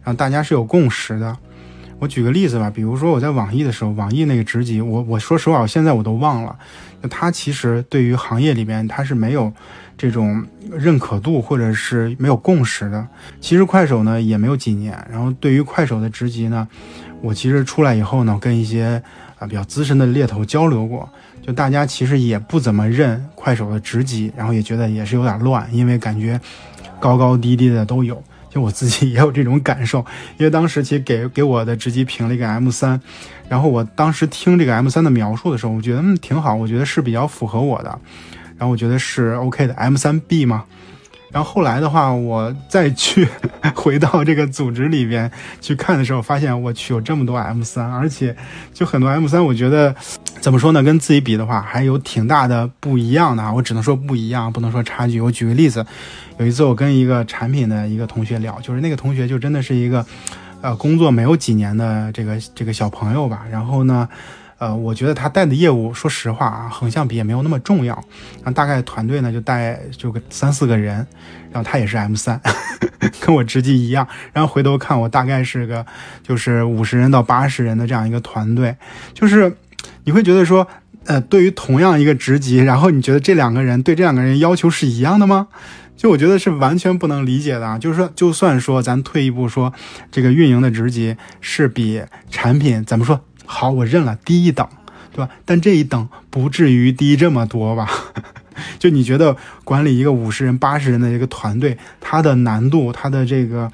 [0.04, 1.38] 然后大家是有共识的。
[2.00, 6.58] 我举个例子吧，比如说我在网易的时候，网易那个职级，我我说实话，我现在我都忘了。
[7.02, 9.52] 那它其实对于行业里边，它是没有
[9.98, 13.08] 这种认可度或者是没有共识的。
[13.42, 16.68] 其实快手呢也没有几年，然后对于快手的职级呢，
[17.22, 19.02] 我其实出来以后呢，跟一些
[19.40, 21.10] 啊比较资深的猎头交流过，
[21.42, 26.40] 就大家其实也不怎么认快手的职级，然后也觉得也是有点乱，因为感觉
[27.00, 28.24] 高高低低的都有。
[28.50, 30.00] 就我自己也有这种感受，
[30.38, 33.00] 因为当时其实给给我的职级评了一个 M 三，
[33.50, 38.00] 然后我当时听这个 M 三的描述的时候，我觉得嗯挺好，我觉得是比较符合我的，
[38.58, 40.63] 然后我觉得是 OK 的 M 三 B 嘛。
[41.30, 43.28] 然后后来的话，我再去
[43.76, 48.36] 回到这个组织里边去看的时候，发现我去有这么多 M 三，而且
[48.74, 49.93] 就很多 M 三，我觉得
[50.39, 50.82] 怎么说呢？
[50.82, 53.54] 跟自己比的话，还有挺大的不一样的！
[53.54, 55.20] 我只能说不一样，不能说差距。
[55.20, 55.86] 我举个例子，
[56.39, 60.04] 有一次我跟一个产品的一个同学聊，就是那个同学就真的是一个
[60.62, 64.08] 呃工作没有几年的这个这个小朋友吧，然后呢。
[64.60, 67.93] 呃，我觉得他带的业务，说实话啊，横向比也没有那么重要。
[68.38, 70.96] 然后大概团队呢就带就个三四个人，
[71.52, 72.41] 然后他也是 M 三，
[73.22, 74.08] 跟我职级一样。
[74.34, 75.86] 然后回头看我大概是个
[76.24, 78.76] 就是五十人到八十人的这样一个团队，
[79.13, 79.56] 就是
[80.06, 80.67] 你会觉得说，
[81.06, 85.50] 呃，对于同样一个职级，然后你觉得这两个人对这两个人要求是一样的吗？
[85.96, 87.78] 就我觉得是完全不能理解的啊。
[87.78, 89.72] 就是说，就算说咱退一步说，
[90.12, 93.22] 这个运营的职级是比产品怎么说？
[93.48, 94.68] 好，我认了，低一等，
[95.12, 95.32] 对吧？
[95.46, 97.90] 但这一等不至于低这么多吧？
[98.78, 103.72] 就你觉得管理一个五十人、八十人的一个团队，它的难度、它的这个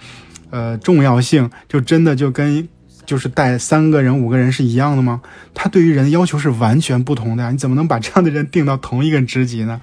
[0.50, 2.68] 呃重要性，就真的就跟
[3.06, 5.22] 就是带三个人、五个人是一样的吗？
[5.54, 7.52] 他对于人的要求是完全不同的呀！
[7.52, 9.82] 你怎么能把这样的人定到同一个职级呢？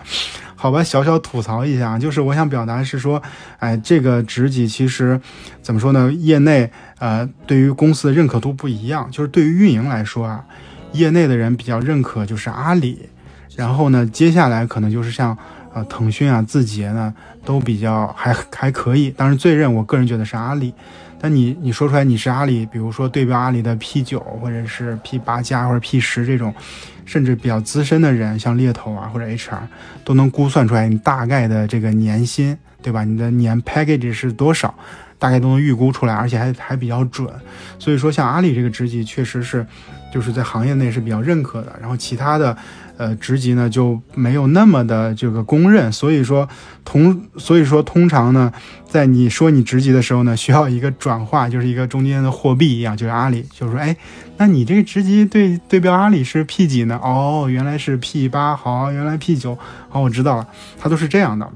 [0.60, 3.22] 好吧，小小吐槽一下，就是我想表达是说，
[3.60, 5.18] 哎，这个职级其实
[5.62, 6.12] 怎么说呢？
[6.12, 9.08] 业内呃，对于公司的认可度不一样。
[9.10, 10.44] 就是对于运营来说啊，
[10.92, 13.08] 业内的人比较认可就是阿里，
[13.56, 15.34] 然后呢，接下来可能就是像
[15.72, 19.10] 呃腾讯啊、字节呢，都比较还还可以。
[19.10, 20.74] 当然，最认我个人觉得是阿里。
[21.18, 26.54] 但你你说出来你是阿里，比如说对标阿里的 P 九或者是 P 八加或者 P 十这种。
[27.10, 29.58] 甚至比较资深的人，像猎头啊或者 HR，
[30.04, 33.02] 都能估算出来你大概的这个年薪，对吧？
[33.02, 34.72] 你的年 package 是多少，
[35.18, 37.28] 大概都能预估出来，而且还还比较准。
[37.80, 39.66] 所以说，像阿里这个职级，确实是
[40.14, 41.76] 就是在行业内是比较认可的。
[41.80, 42.56] 然后其他的。
[43.00, 46.46] 呃，职级呢就没有那么的这个公认，所以说
[46.84, 48.52] 同所以说通常呢，
[48.86, 53.96] 在你说你职级的时候呢，需要一个转化，就是一个中间的货币一样，就是阿里，就是说，哎，
[54.40, 56.98] 那你这个职级对对标阿里是 P 几呢？
[57.02, 59.58] 哦，原来是 P 八，好，原来 P 九，
[59.90, 60.48] 好，我知道了，
[60.78, 61.46] 它都是这样的。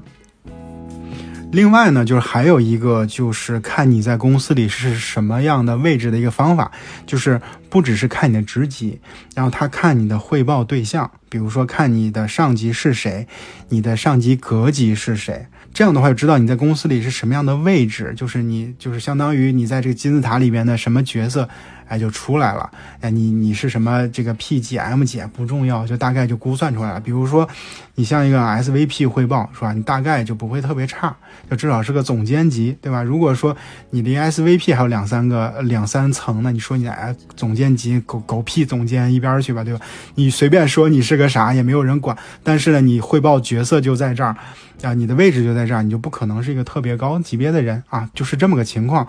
[1.51, 6.71] 另外呢，就是还有一个，就是看你在公司里是什么样的位置的一个方法，
[7.07, 8.99] 就是不只是看你的职级，
[9.33, 13.27] 然后他看你的汇报对象，比如说看你的上级是谁，
[13.69, 21.49] 你的上级格级是谁，这样的话就知道你在公司里是什么样的位置，就是你就是相当于你在这个金字塔里边的什么角色。
[21.87, 22.69] 哎，就出来了。
[23.01, 26.99] 哎，你你是什么这个 P 几 M 几不重要，就大概就估算出来了。
[26.99, 27.47] 比如说，
[27.95, 29.73] 你像一个 SVP 汇报是吧？
[29.73, 31.15] 你大概就不会特别差，
[31.49, 33.03] 就至少是个总监级，对吧？
[33.03, 33.55] 如果说
[33.91, 39.79] 你离 SVP 还有两三个两三层呢，你说你哎总监级狗狗屁总监一边去吧，对吧？
[40.15, 44.35] 你随便说你是个啥也没有人管，但是呢，你汇报角色就在这儿
[44.81, 49.07] 啊，你的位置就在这儿，你就不可能是一个特别高级别的人啊，就是这么个情况。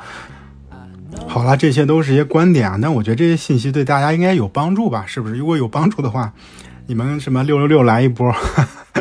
[1.29, 5.05] 好了，这些都是一些观点啊，那我觉得这些信息对大家应该有帮助吧？
[5.07, 5.35] 是不是？
[5.37, 6.33] 如果有帮助的话，
[6.87, 8.35] 你们什么六六六来一波，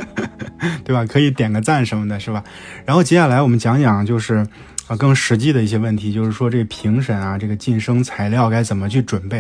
[0.84, 1.06] 对吧？
[1.06, 2.43] 可以点个赞什么的，是吧？
[2.86, 4.45] 然后接下来我们讲讲就是
[4.88, 9.38] 啊更实际的一些问题，就是说这评审啊，这个晋升材料该怎么去准备？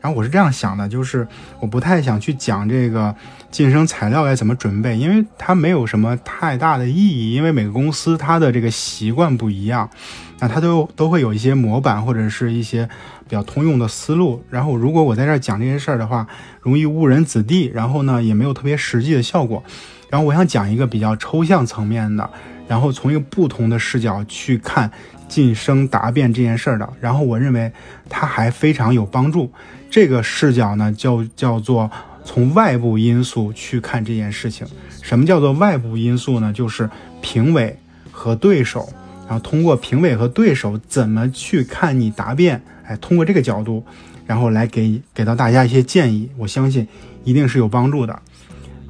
[0.00, 1.26] 然后我是这样想的，就是
[1.60, 3.14] 我不太想去讲这个
[3.50, 9.88] 晋升材料该怎么准备，因为它没有什么太大的意义，因为每个公司它的这个习惯不一样。
[10.40, 12.88] 那它都都会有一些模板或者是一些
[13.24, 16.28] 比较通用的思路，然后如果我在这儿讲这些事儿的话，
[16.62, 19.64] 容易误人子弟，然后呢也没有特别实际的效果。
[20.10, 22.30] 然后我想讲一个比较抽象层面的，
[22.68, 24.90] 然后从一个不同的视角去看
[25.26, 27.72] 晋升答辩这件事儿的，然后我认为
[28.08, 29.50] 它还非常有帮助。
[29.90, 31.90] 这个视角呢叫叫做
[32.24, 34.66] 从外部因素去看这件事情。
[35.02, 36.52] 什么叫做外部因素呢？
[36.52, 36.88] 就是
[37.22, 37.78] 评委
[38.12, 38.88] 和对手。
[39.26, 43.84] 然后通过评委和对手怎么去看你答辩，哎，通过这个角度，
[44.26, 46.88] 然后来给给到大家一些建议，我相信
[47.24, 48.22] 一定是有帮助的。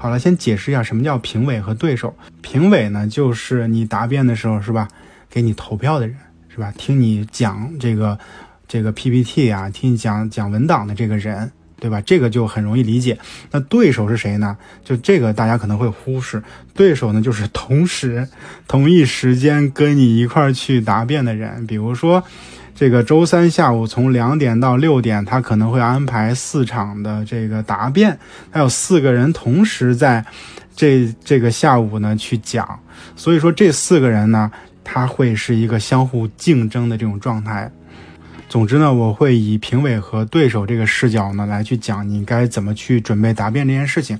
[0.00, 2.16] 好了，先解释一下什么叫评委和对手。
[2.40, 4.86] 评委呢，就是你答辩的时候是吧，
[5.28, 6.16] 给你投票的人
[6.48, 8.16] 是吧，听你讲这个
[8.68, 12.00] 这个 PPT 啊，听你讲讲文档的这个人，对吧？
[12.00, 13.18] 这个就很容易理解。
[13.50, 14.56] 那对手是谁呢？
[14.84, 16.40] 就这个大家可能会忽视，
[16.74, 18.28] 对手呢就是同时
[18.68, 22.22] 同一时间跟你一块儿去答辩的人，比如说。
[22.78, 28.16] 这个周三下午从两点到六点，他可能会安排四场的这个答辩，
[28.52, 30.24] 还有四个人同时在
[30.76, 32.78] 这这个下午呢去讲，
[33.16, 34.48] 所以说这四个人呢，
[34.84, 37.68] 他会是一个相互竞争的这种状态。
[38.48, 44.16] 总之呢，我会以评委和对手这个视角呢来去讲你该怎么去准备答辩这件事情。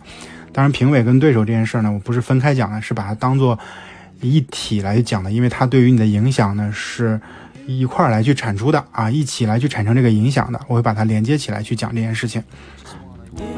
[0.53, 3.57] 当然，评委跟对手这件事呢，我不是分开讲的，是把它当做
[4.21, 7.21] 一体来讲的，因为它对于你的影响呢是。
[7.69, 12.43] 一块儿来去产出的啊，一起来去产生这个影响的，我会把它连接起来去讲这件事情。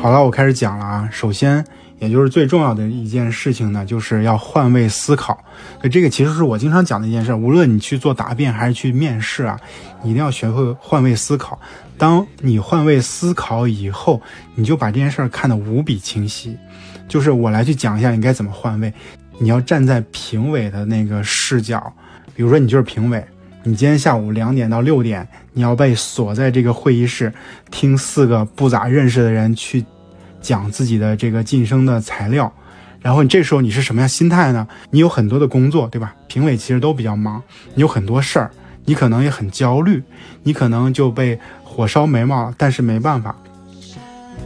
[0.03, 1.09] 好了，我开始讲了啊。
[1.13, 1.65] 首先，
[2.01, 5.35] 也就是最重要的一件事情呢，就是要换位思考。
[5.79, 7.33] 所以这个其实是我经常讲的一件事。
[7.33, 9.59] 无论你去做答辩还是去面试啊，
[10.03, 11.59] 你一定要学会换位思考。
[11.97, 14.21] 当你换位思考以后，
[14.57, 16.59] 你就把这件事儿看得无比清晰。
[17.09, 18.93] 就是我来去讲一下你该怎么换位。
[19.39, 21.93] 你要站在评委的那个视角，
[22.35, 23.25] 比如说你就是评委。
[23.63, 27.31] 你今天下午两点到六点，你要被锁在这个会议室，
[27.71, 29.85] 听四个不咋认识的人去
[30.41, 32.51] 讲自己的这个晋升的材料。
[33.03, 34.67] 然后你这时候你是什么样心态呢？
[34.91, 36.15] 你有很多的工作，对吧？
[36.27, 37.43] 评委其实都比较忙，
[37.75, 38.51] 你有很多事儿，
[38.87, 40.03] 你可能也很焦虑，
[40.43, 43.37] 你可能就被火烧眉毛，但是没办法。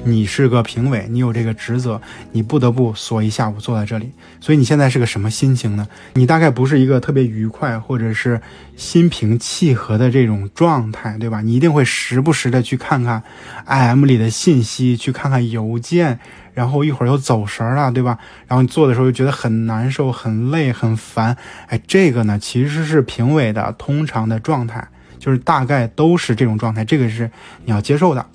[0.06, 2.00] 你是个评委，你有这个职责，
[2.32, 4.12] 你不得不锁一下午坐在这里。
[4.40, 5.88] 所以你现在是个什么心情呢？
[6.14, 8.40] 你大概不是一个特别愉快或者是
[8.76, 11.40] 心平气和的这种状态，对吧？
[11.40, 13.22] 你一定会时不时的去看看
[13.66, 16.18] IM 里的信息，去看看邮件，
[16.52, 18.18] 然后一会儿又走神了，对吧？
[18.46, 21.34] 然后你做的时候又觉得很难受、很累、很烦。
[21.68, 24.86] 哎，这个呢其实是评委的通常的状态，
[25.18, 27.30] 就是大概都是这种状态，这个是
[27.64, 28.26] 你要接受的。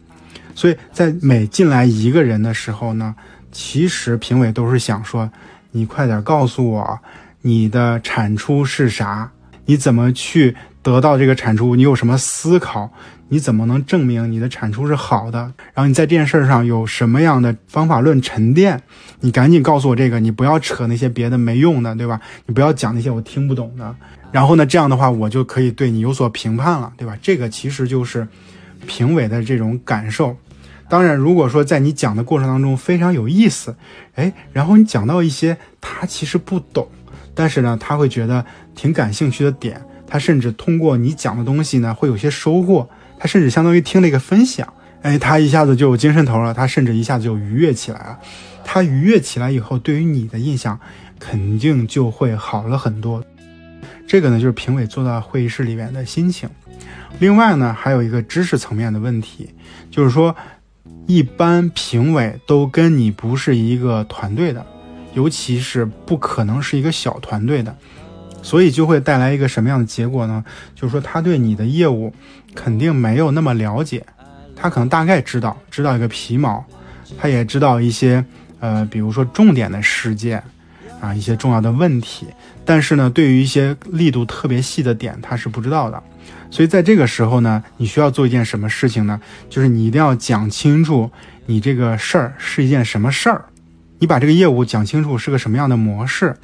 [0.55, 3.15] 所以在每进来一个人的时候呢，
[3.51, 5.29] 其实评委都是想说，
[5.71, 6.99] 你快点告诉我
[7.41, 9.31] 你的产出是啥，
[9.65, 12.91] 你怎么去得到这个产出，你有什么思考，
[13.29, 15.39] 你怎么能证明你的产出是好的？
[15.73, 18.81] 然后你在这件事上有什么样的方法论沉淀？
[19.21, 22.19] 你赶紧告诉我这个，你不要扯那些别的没用的，对吧？
[22.45, 23.95] 你不要讲那些我听不懂的。
[24.31, 27.17] 然后呢，这样的话我就可以对你有所评判了，对吧？
[27.21, 28.27] 这个其实就是
[28.85, 30.35] 评委的这种感受。
[30.87, 33.75] 当然，如果说在你讲的过程当中非常有意思，
[34.15, 36.87] 哎，然后你讲到一些他其实不懂，
[37.35, 42.89] 但是呢，他会觉得挺感兴趣的点，他甚至通过你讲的东西呢，会有些收获，
[43.19, 48.19] 他甚至相当于听了一个分享，哎，他一下子就有精神头了，他甚至一下子就愉悦起来了，
[48.65, 50.79] 他愉悦起来以后，对于你的印象
[51.19, 53.23] 肯定就会好了很多。
[54.07, 56.49] 这个呢，就是评委坐到会议室里面的心情。
[57.19, 59.53] 另外呢，还有一个知识层面的问题，
[59.91, 60.35] 就是说。
[61.05, 64.63] 一般评委都跟你不是一个团队的，
[65.15, 67.75] 尤其是不可能是一个小团队的，
[68.43, 70.45] 所以就会带来一个什么样的结果呢？
[70.75, 72.13] 就是说他对你的业务
[72.53, 74.05] 肯定没有那么了解，
[74.55, 76.63] 他可能大概知道知道一个皮毛，
[77.17, 78.23] 他也知道一些
[78.59, 80.43] 呃，比如说重点的事件
[81.01, 82.27] 啊，一些重要的问题，
[82.63, 86.03] 但是呢，对于一些力度特别细的点，他是不知道的。
[86.51, 89.19] 所以在这个时候呢，你需要做一件什么事情呢？
[89.49, 91.09] 就是你一定要讲清楚
[91.45, 93.45] 你这个事儿是一件什么事儿，
[93.99, 96.35] 你把这个业务讲清楚是个什么样的模式，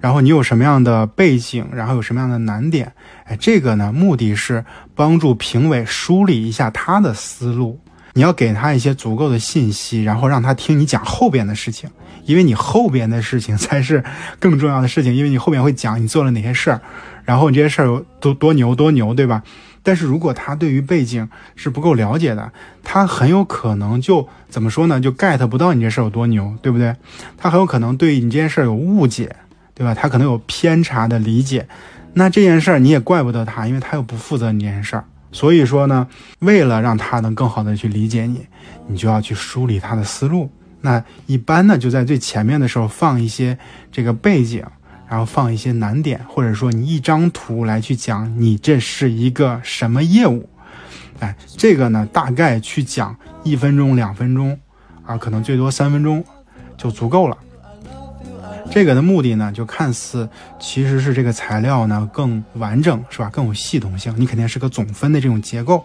[0.00, 2.92] 然后你有什么样的背景，然后有什么样的难点，
[3.24, 7.78] 哎，这个呢，目的是帮助评委梳理一下他的思路。
[8.14, 11.90] 你要给他一些足够的信息，然后让他听你讲后边的事情，
[12.24, 14.04] 因为你后边的事情才是
[14.38, 16.80] 更重要的事情，因为你后面会讲你做了哪些事儿。
[17.24, 19.42] 然后你这些事儿有多多牛多牛，对吧？
[19.84, 25.00] 但是如果他对于背景是不够了解的，他很有可能就怎么说呢？
[25.00, 26.94] 就 get 不到你这事儿有多牛，对不对？
[27.36, 29.34] 他很有可能对你这件事儿有误解，
[29.74, 29.94] 对吧？
[29.94, 31.66] 他可能有偏差的理解，
[32.14, 35.04] 那这件事儿你也怪不得他，因为他又不负责你这件事儿。
[35.32, 36.06] 所以说呢，
[36.38, 38.46] 为了让他能更好的去理解你，
[38.86, 40.50] 你就要去梳理他的思路。
[40.82, 43.58] 那一般呢，就在最前面的时候放一些
[43.90, 44.64] 这个背景。
[45.08, 50.48] 然后放一些难点，或者说你一张图来去讲你这是一个什么业务，
[51.20, 54.58] 哎，这个呢大概去讲一分钟两分钟，
[55.04, 56.24] 啊，可能最多三分钟
[56.78, 57.36] 就足够了。
[58.70, 63.28] 这个的目的呢，就看似其实是这个材料呢更完整，是吧？
[63.30, 65.84] 更有系统性，你肯定是个总分的这种结构。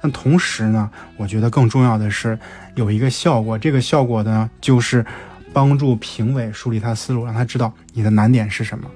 [0.00, 2.38] 但同时呢，我觉得更重要的是
[2.74, 5.04] 有一个效果，这个效果呢就是。
[5.52, 8.86] 帮助评委梳理他思路，让他知道你的难点是什么。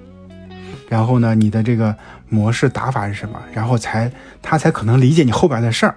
[0.91, 1.97] 然后呢，你的这个
[2.29, 4.13] 模式打法是什么，然后才
[4.43, 5.97] 他才可能理解你后边的事儿。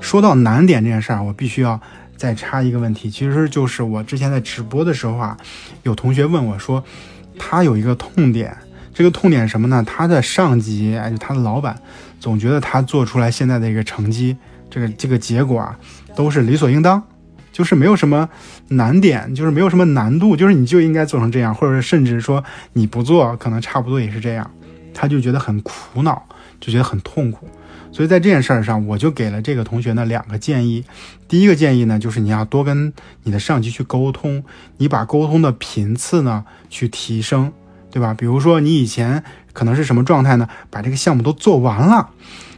[0.00, 1.80] 说到难点这件事儿，我必须要
[2.20, 5.34] 再插一个问题，其实就是我之前在直播的时候啊，
[5.84, 6.84] 有同学问我说，
[7.38, 8.54] 他有一个痛点，
[8.92, 9.82] 这个痛点什么呢？
[9.86, 11.80] 他的上级，哎，就他的老板，
[12.20, 14.36] 总觉得他做出来现在的一个成绩，
[14.68, 15.78] 这个这个结果啊，
[16.14, 17.02] 都是理所应当，
[17.50, 18.28] 就是没有什么
[18.68, 22.44] 难点，就是没有什么难度，就是你就应该做成这样，或者甚至说
[22.74, 24.50] 你不做，可能差不多也是这样，
[24.92, 26.22] 他就觉得很苦恼，
[26.60, 27.48] 就觉得很痛苦。
[27.92, 30.84] 所以在这件事儿上，我就给了这个同学呢两个建议。
[31.28, 32.92] 第一个建议呢，就是你要多跟
[33.24, 34.42] 你的上级去沟通，
[34.76, 37.52] 你把沟通的频次呢去提升，
[37.90, 38.14] 对吧？
[38.14, 39.22] 比如说你以前
[39.52, 40.48] 可能是什么状态呢？
[40.70, 42.10] 把这个项目都做完了，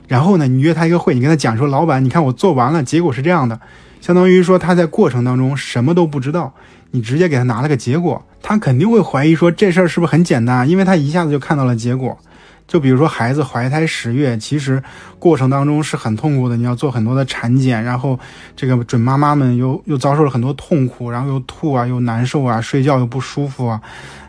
[0.07, 3.59] 然后呢，你约他一个会，你跟他讲说，老板，你看我做完了，结果是这样的，
[4.01, 6.53] 相当于说他在过程当中什么都不知道，
[6.91, 10.69] 你直接给他拿了个结果，他肯定会怀疑说这事儿是不是很简单？
[10.69, 12.19] 因为他一下子就看到了结果。
[12.67, 14.83] 就比如说孩子怀胎十月，其实
[15.19, 18.19] 过程当中是很痛苦的，你要做很多的产检，然后
[18.57, 23.81] 这个准妈妈们又又遭受了很多痛苦，然后又吐啊，又难受啊，睡觉又不舒服啊，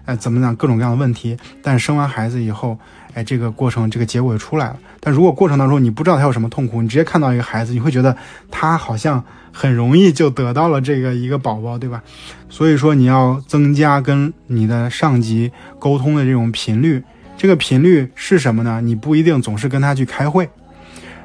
[0.05, 1.37] 哎，怎么样，各种各样的问题。
[1.61, 2.77] 但生完孩子以后，
[3.13, 4.77] 哎，这个过程这个结果就出来了。
[4.99, 8.17] 但如果过程当中你不知道他有什么痛苦，你直接看到一个孩子，你会觉得
[8.51, 9.23] 他好像
[9.53, 12.03] 很容易就得到了这个一个宝宝，对吧？
[12.49, 17.03] 所以说你要增加跟你的上级沟通的这种频率。
[17.37, 18.79] 这个频率是什么呢？
[18.81, 20.49] 你不一定总是跟他去开会，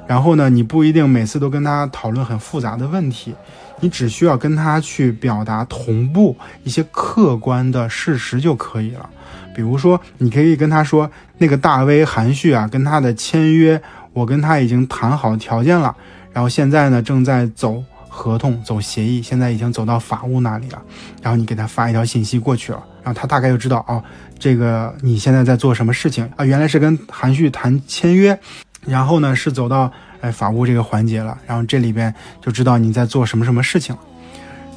[0.07, 3.35] 然后呢，你不一定每次都跟他讨论很复杂的问题，
[3.81, 9.09] 你只需要跟他去表达同步一些客观的事实就可以了。
[9.55, 13.81] 比如说，你可以跟他说，那个大 V 韩旭啊，跟他的签约，
[14.13, 15.95] 我跟他已经谈好条件了，
[16.33, 20.83] 然后现在呢正在走合同、走协议，现在已经走到法务那里了，
[21.23, 24.03] 然后你给他发一条信息过去了，然后他大概就知道啊。
[24.39, 26.45] 这个你现在在做什么事情啊？
[26.45, 28.39] 原来是跟韩旭谈签约，
[28.87, 29.91] 然后呢是走到
[30.21, 33.97] 哎法务这个环节了，然后这里边就知道你在做什么什么事情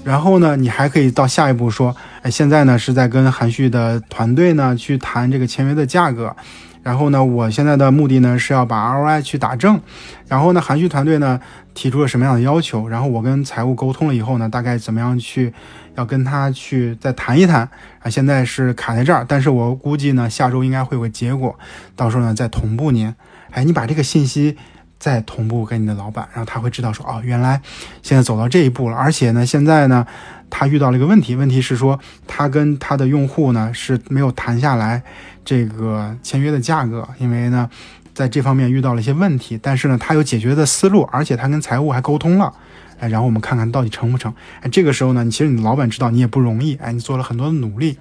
[0.03, 6.36] 然后呢，你还可以到下一步说，哎，现在呢是在跟韩旭的团队呢去谈这个签约的价格。
[6.82, 9.80] 然后呢，我现在的目的呢是要把 ROI 去打正。
[10.28, 11.39] 然后呢，韩旭团队呢
[11.74, 12.88] 提出了什么样的要求？
[12.88, 15.53] 然后我跟财务沟通了以后呢，大概怎么样去？
[15.95, 17.69] 要跟他去再谈一谈
[17.99, 21.59] 啊，现在是卡在这儿，但是我估计呢，下周应该会有个结果，
[21.97, 23.13] 到时候呢再同步您。
[23.49, 24.55] 哎，你把这个信息
[24.97, 27.61] 再同步给你的老板，然后他会知道说，哦，原来
[28.01, 30.07] 现在走到这一步了，而且呢，现在呢，
[30.49, 35.03] 他遇到了一个问题，问题是说他跟他的用户呢是没有谈下来
[35.43, 37.69] 这个签约的价格，因为呢，
[38.14, 42.53] 在这方面遇到了一些问题，但是呢，他有解决的思路，而且他跟财务还沟通了。
[42.99, 44.34] 哎，然后我们看看到底成不成？
[44.62, 47.97] 哎，这个时候呢，你其实你老板知道你也不容易，哎，你做了很多的努力，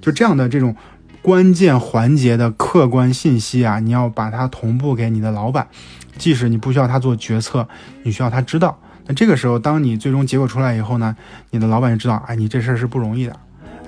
[0.00, 0.76] 就这样的这种
[1.20, 5.66] 关键环节的客观信息啊，你要把它同步给你的老板，
[6.16, 7.66] 即使你不需要他做决策，
[8.04, 8.78] 你需要他知道。
[9.08, 11.16] 那这个时候，当你最终结果出来以后呢，
[11.50, 13.36] 你的老板就知道，哎，你这事儿是不容易的。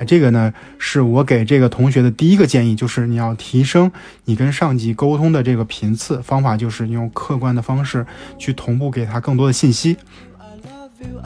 [0.06, 3.90] 这个呢，是我给这个同学的第一个建议，就是你要提升
[4.24, 8.06] 你跟上级沟通的这个频次，方法就是用客观的方式
[8.38, 9.96] 去同步给他更多的信息。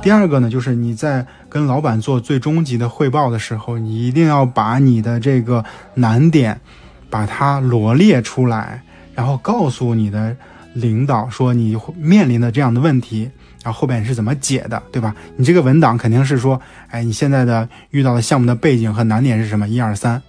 [0.02, 5.64] 第二个呢，就是你在跟老板做最终极的汇报的时候，你一定要把你的这个
[5.94, 6.60] 难点，
[7.08, 8.82] 把它罗列出来，
[9.14, 10.36] 然后告诉你的
[10.74, 13.30] 领导说你面临的这样的问题，
[13.62, 15.14] 然后后边是怎么解的，对吧？
[15.36, 19.68] 你这个文档肯定是说，哎，你现在的遇到的项目的背景和难点是什么？
[19.68, 20.20] 一二三，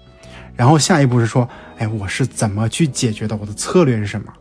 [0.55, 3.35] 然后下一步是说，哎，我是怎么去解决的？
[3.35, 4.31] 我的策略是什么？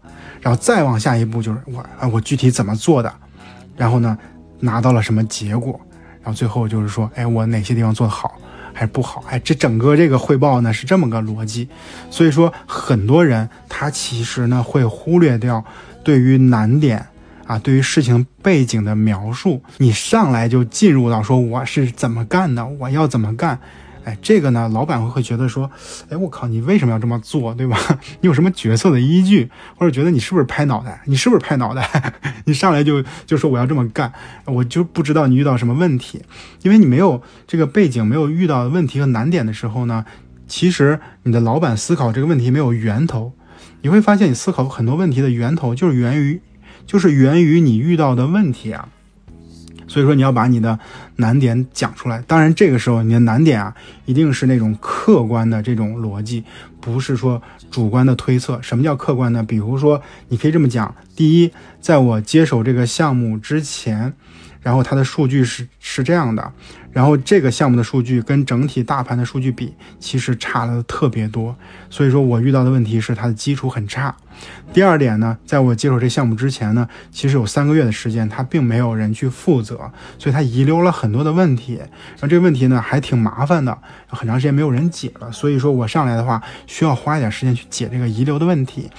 [0.41, 3.13] 然后再往下一步就是我，啊，我具体怎么做的？
[3.77, 4.17] 然后呢？
[4.65, 5.81] 拿到了什么结果？
[6.23, 8.39] 然后最后就是说，哎，我哪些地方做得好
[8.73, 9.25] 还是不好？
[9.29, 11.69] 哎，这整个这个汇报呢是这么个逻辑。
[12.09, 15.65] 所以说，很多人他其实呢会忽略掉
[16.05, 17.05] 对于难点
[17.53, 19.63] 啊，对于事情背景的描述。
[19.77, 23.61] 你上来就进入到说我是怎么干的，我要怎么干。
[24.05, 25.71] 哎，这个呢，老板会觉得说，
[26.09, 27.79] 哎，我靠，你为什么要这么做，对吧？
[28.23, 31.03] 你有什么决策的依据，或者觉得你是不是拍脑袋？
[31.05, 32.15] 你是不是拍脑袋？
[32.47, 34.11] 你上来就就说我要这么干，
[34.47, 36.23] 我就不知道你遇到什么问题，
[36.63, 40.07] 因为你没有这个背景，没有遇到问题和难点的时候呢，
[40.49, 43.35] 其实你的老板思考这个问题没有源头，
[43.83, 46.41] 你会发现你思考很多问题的源头就是源于，
[46.87, 48.89] 就是源于你遇到的问题啊。
[49.89, 50.79] 所以说你要把你的
[51.17, 53.75] 难点讲出来，当然这个时候你的难点啊，
[54.07, 56.43] 一定是那种客观的这种逻辑，
[56.81, 58.59] 不是说主观的推测。
[58.63, 59.43] 什么叫客观呢？
[59.43, 64.15] 比如说，你可以这么讲：第一，在我接手这个项目之前，
[64.63, 66.53] 然后它的数据是是这样的，
[66.93, 71.55] 然后这个项目的数据跟整体大盘的数据比，其实差了特别多。
[71.91, 74.15] 所以说我遇到的问题是它的基础很差。
[74.73, 81.75] 第二点呢，在我接手这项目之前呢，其实有三个月的时间，它并没有人去负责，所以它遗留了很多的问题。
[81.75, 85.31] 然后这个问题呢还挺麻烦的，很长时间没有人解了。
[85.31, 88.91] 所以说我上来的话，需要花一点时间去解这个遗留的问题。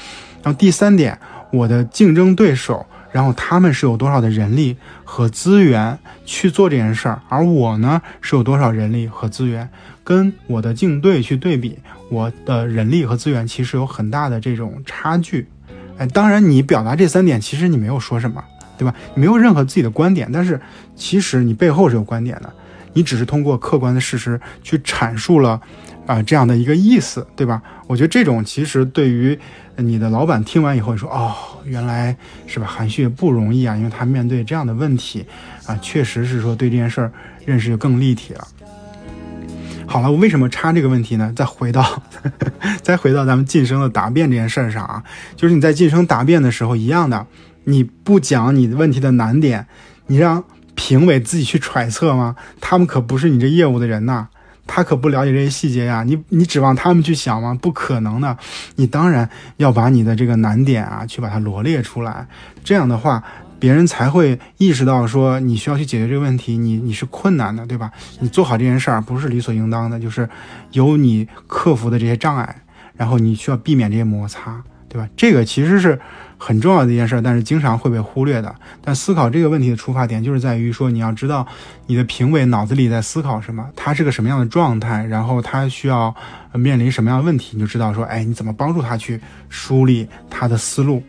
[0.43, 1.17] 然后第三点，
[1.51, 2.85] 我的竞争对手。
[3.13, 9.69] 然后他们是有多少的人力和资源去做这件事儿，而我呢是有多少人力和资源，
[10.03, 11.77] 跟我的竞对去对比，
[12.09, 15.47] 我的人力和资源其实有很大的这种差距。
[15.97, 18.43] 哎，当然你表达这三点，其实你没有说什么，
[18.77, 18.93] 对吧？
[19.13, 20.59] 你没有任何自己的观点，但是
[20.95, 22.51] 其实你背后是有观点的，
[22.93, 25.61] 你只是通过客观的事实去阐述了
[26.05, 27.61] 啊这样的一个意思，对吧？
[27.87, 29.37] 我觉得这种其实对于。
[29.75, 31.33] 你的老板听完以后说：“哦，
[31.65, 32.67] 原来是吧？
[32.67, 35.25] 韩旭不容易啊，因为他面对这样的问题
[35.65, 37.11] 啊，确实是说对这件事儿
[37.43, 38.47] 认识就更立体了。”
[39.89, 41.33] 好了，我为什么插这个问题呢？
[41.35, 42.03] 再回到，
[42.83, 45.03] 再回到咱们晋升的答辩这件事上啊，
[45.35, 47.25] 就是你在晋升答辩的时候一样的，
[47.63, 49.65] 你不讲你的问题的难点，
[50.05, 50.43] 你让
[50.75, 52.35] 评委自己去揣测吗？
[52.61, 54.27] 他们可不是你这业务的人呐。
[54.65, 57.57] 他可不了解这些细节呀，你你指望他们去想吗？
[57.61, 58.37] 不可能的，
[58.75, 62.27] 你当然要把你的这个难点啊，去把它罗列出来，
[62.63, 63.23] 这样的话，
[63.59, 67.91] 别人才会意识到说你需要去解决这个问题，你你是困难的，对吧？
[68.19, 70.27] 你做好这件事儿不是理所应当的，就是
[70.71, 72.63] 有你克服的这些障碍，
[72.95, 75.07] 然后你需要避免这些摩擦，对吧？
[75.15, 75.99] 这个其实是。
[76.45, 78.53] 很重要的一件事，但是经常会被忽略的。
[78.83, 81.47] 但思考这个问题的出发点，就是在于说，你要知道
[81.87, 86.13] 你的评委脑子里在思考什么，他是个什么样的状态，然后他需要
[86.51, 91.01] 面临什么样的问题，你就知道说，哎，你怎么帮助他去梳理他的思路。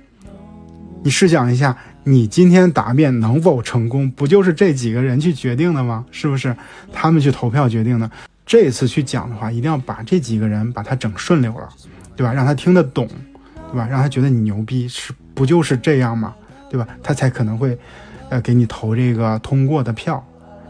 [1.02, 6.06] 你试想一下，你今天答辩能否成功，不就是这几个人去决定的吗？
[6.12, 6.56] 是不是？
[6.92, 8.08] 他们去投票决定的。
[8.46, 11.68] 这次去讲的话，一定要把这几个人把他整顺溜了，
[12.14, 12.32] 对吧？
[12.32, 13.08] 让他听得懂，
[13.72, 13.88] 对吧？
[13.90, 15.12] 让他觉得你牛逼是。
[15.34, 16.34] 不就是这样吗？
[16.70, 16.86] 对吧？
[17.02, 17.78] 他才可能会，
[18.30, 20.24] 呃，给你投这个通过的票，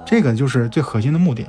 [0.05, 1.47] 这个就是最核心的目的。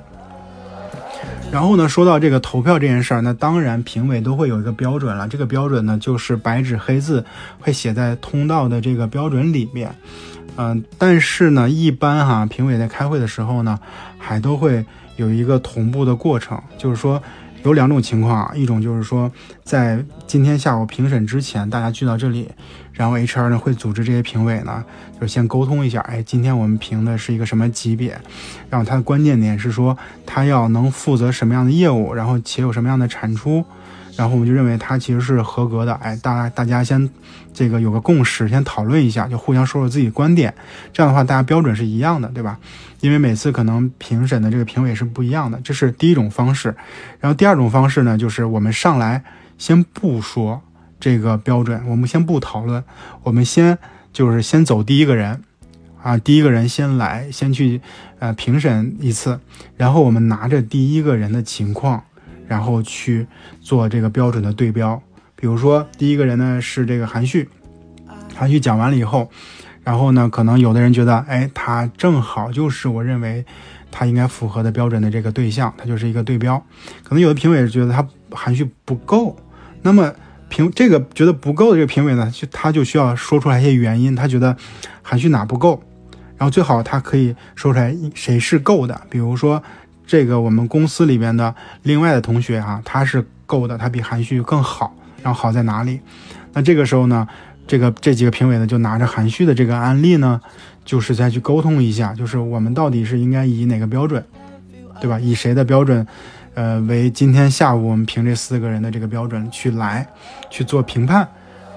[1.51, 5.27] 然后呢，说到这个投票这件事儿，那当然评委都会有一个标准了。
[5.27, 7.25] 这个标准呢，就是白纸黑字
[7.59, 9.93] 会写在通道的这个标准里面。
[10.57, 13.79] 嗯，但是呢，一般哈，评委在开会的时候呢，
[14.17, 14.85] 还都会
[15.17, 17.21] 有一个同步的过程，就是说。
[17.63, 19.31] 有两种情况啊，一种就是说，
[19.63, 22.47] 在今天下午评审之前，大家聚到这里，
[22.95, 24.83] 然后 HR 呢会组织这些评委呢，
[25.13, 28.19] 就是先沟通一下，哎，今天我们评的是一个什么级别，
[28.69, 33.63] 然后它的关键点是说，他要能负责什么样的业务，然后且有什么样的产出。
[34.17, 37.09] 然后我们就认为他其实是合格的，哎，大大家先
[37.53, 40.53] 这个有个共识，先讨论一下，就互相说说自己观点，
[40.93, 42.57] 这样的话大家标准是一样的，对吧？
[43.01, 46.73] 因为每次可能评审的这个评委是不一样的，这是第一种方式。
[47.19, 49.21] 然后第二种方式呢，就是我们上来
[49.57, 50.61] 先不说
[50.99, 52.83] 这个标准，我们先不讨论，
[53.23, 53.77] 我们先
[54.11, 55.41] 就是先走第一个人，
[56.01, 57.81] 啊，第一个人先来，先去
[58.19, 59.39] 呃评审一次，
[59.77, 62.03] 然后我们拿着第一个人的情况。
[62.47, 63.25] 然后去
[63.59, 65.01] 做这个标准的对标，
[65.35, 67.49] 比如说第一个人呢是这个韩旭，
[68.35, 69.31] 韩旭讲完了以后，
[69.83, 73.43] 然后呢可能有的人觉得，哎，他正好就是我认为
[73.89, 76.63] 他应该符合的标准的这个对象，他就是一个对标。
[77.03, 79.35] 可能有的评委觉得他含蓄不够，
[79.81, 80.13] 那么
[80.49, 84.55] 评这个觉得不够的这个评委呢，就他就需要说出来一些原因，他觉得
[85.01, 85.81] 含蓄哪不够，
[86.37, 89.61] 然后最好他可以说出来谁是够的，比如说。
[90.07, 94.95] 这个我们公司里边的另外的同学啊，他是够的，他比含蓄更好。
[95.23, 95.99] 然后好在哪里？
[96.53, 97.27] 那这个时候呢，
[97.65, 100.39] 这个这几个评委呢，就拿着含蓄的这个案例呢，
[100.85, 104.23] 就是再去沟通一下，就是我们到底是应该以哪个标准，
[105.01, 105.19] 对吧？
[105.19, 106.05] 以谁的标准，
[106.55, 110.07] 呃，为今天下午我们评这四个人的这个标准去来
[110.49, 111.27] 去做评判。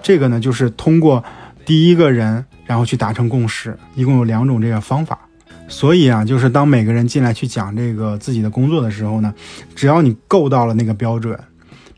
[0.01, 1.23] 这个呢，就是通过
[1.67, 3.77] 第一个人，然后去达成共识。
[3.97, 5.19] 一共有两种这个方法。
[5.67, 9.35] 所以啊，就是当每个人进来去讲这个自己的工作的时候呢，
[9.75, 11.39] 只要你够到了那个标准，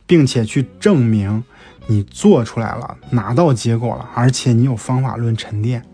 [0.06, 1.44] 并且去证明
[1.86, 5.84] 你做出来了，拿到结果了，而且你有方法论沉淀，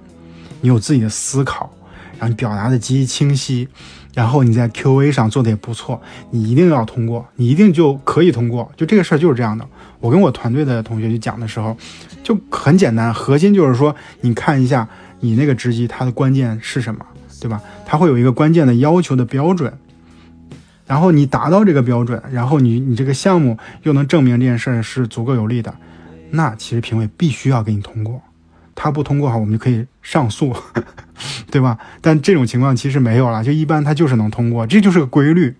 [0.61, 1.71] 你有自己的思考，
[2.13, 3.69] 然后你表达的极其清晰，
[4.17, 6.01] 然后你在 Q&A 上做的也不错，
[6.31, 8.73] 你一定要通过，你一定就可以通过。
[8.75, 9.69] 就这个事儿就是这样的。
[10.01, 11.77] 我跟我团队的同学去讲的时候，
[12.25, 14.89] 就很简单，核心就是说，你看一下
[15.21, 17.05] 你那个职级它的关键是什么。
[17.39, 17.61] 对吧？
[17.85, 19.71] 它会有一个关键的要求的标准，
[20.87, 25.73] 然后你达到这个标准，然后你你这个项目又能证明这件事儿是足够有利的，
[26.31, 28.23] 那其实评委必须要给你通过。
[28.77, 30.55] 他不通过哈，我们就可以上诉，
[31.51, 31.77] 对吧？
[32.01, 35.53] 但这种情况其实没有了，就一般他就是能通过，这就是个规律。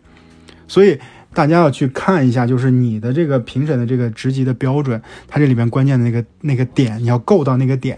[0.69, 1.01] 所以
[1.33, 7.97] 大家要去看一下，就是你的这个评审的这个职级的标准，它这里边关键的那个那个点，你要够到那个点，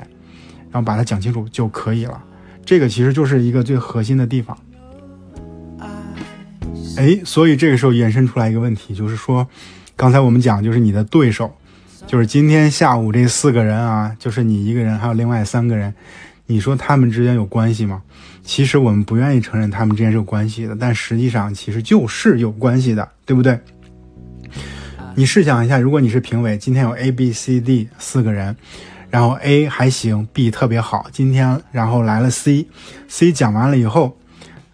[0.70, 2.22] 然后把它讲清楚就可以了。
[2.64, 4.56] 这个其实就是一个最核心的地方。
[6.96, 9.46] 哎，所以这个时候延伸出来一个问题，就是说，
[9.96, 11.56] 刚才我们讲，就是你的对手，
[12.08, 15.92] 就是今天下午这四个人啊，就是你一个人，还有另外三个人，
[16.46, 18.02] 你说他们之间有关系吗？
[18.42, 23.60] 其实我们不愿意承认他们之间是有关系的，但实际上其实就是有关系的，对不对？
[25.14, 28.56] 你试想一下，如果你是评委，今天有 A、B、C、D 四个人，
[29.10, 34.16] 然后 A 还行，B 特别好，今天然后来了 C，C 讲完了以后，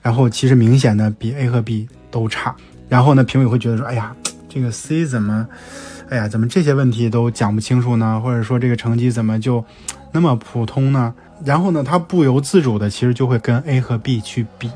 [0.00, 1.88] 然后其实明显的比 A 和 B。
[2.12, 2.54] 都差，
[2.88, 4.14] 然后呢，评委会觉得说，哎呀，
[4.48, 5.44] 这个 C 怎么，
[6.10, 8.20] 哎呀，怎么这些问题都讲不清楚呢？
[8.22, 9.64] 或者说这个成绩怎么就
[10.12, 11.14] 那么普通呢？
[11.44, 14.70] 然后呢，他不由自主的其实就会跟 A 和 B 去比，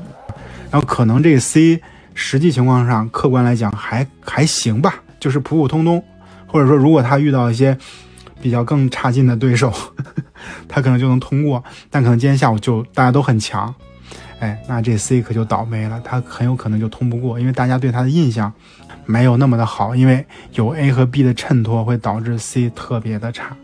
[0.69, 1.81] 然后可能这个 C
[2.13, 6.03] 实际情况上客观来讲还还行吧，就是普普通通，
[6.47, 7.77] 或者说如果他遇到一些
[8.41, 9.71] 比较更差劲的对手，
[10.67, 13.73] 他可能就能通过，但可能今天下午就大家都很强。
[14.39, 18.51] 哎，那这 C 可就倒霉了，他很有可能就通不过，因为大家对他的印象
[19.09, 23.57] 没有那么的好，因为有 A 和 B 的衬托会导致 C 特别的差。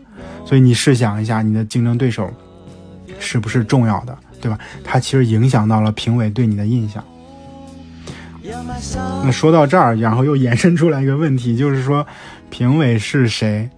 [0.44, 2.28] 所以你试想一下，你的竞争对手
[3.20, 4.58] 是不是重要的，对吧？
[4.82, 7.04] 它其实影响到了评委对你的印象。
[9.22, 12.04] 那说到这儿，然后又延伸出来一个问题，就是说
[12.50, 13.70] 评委是谁？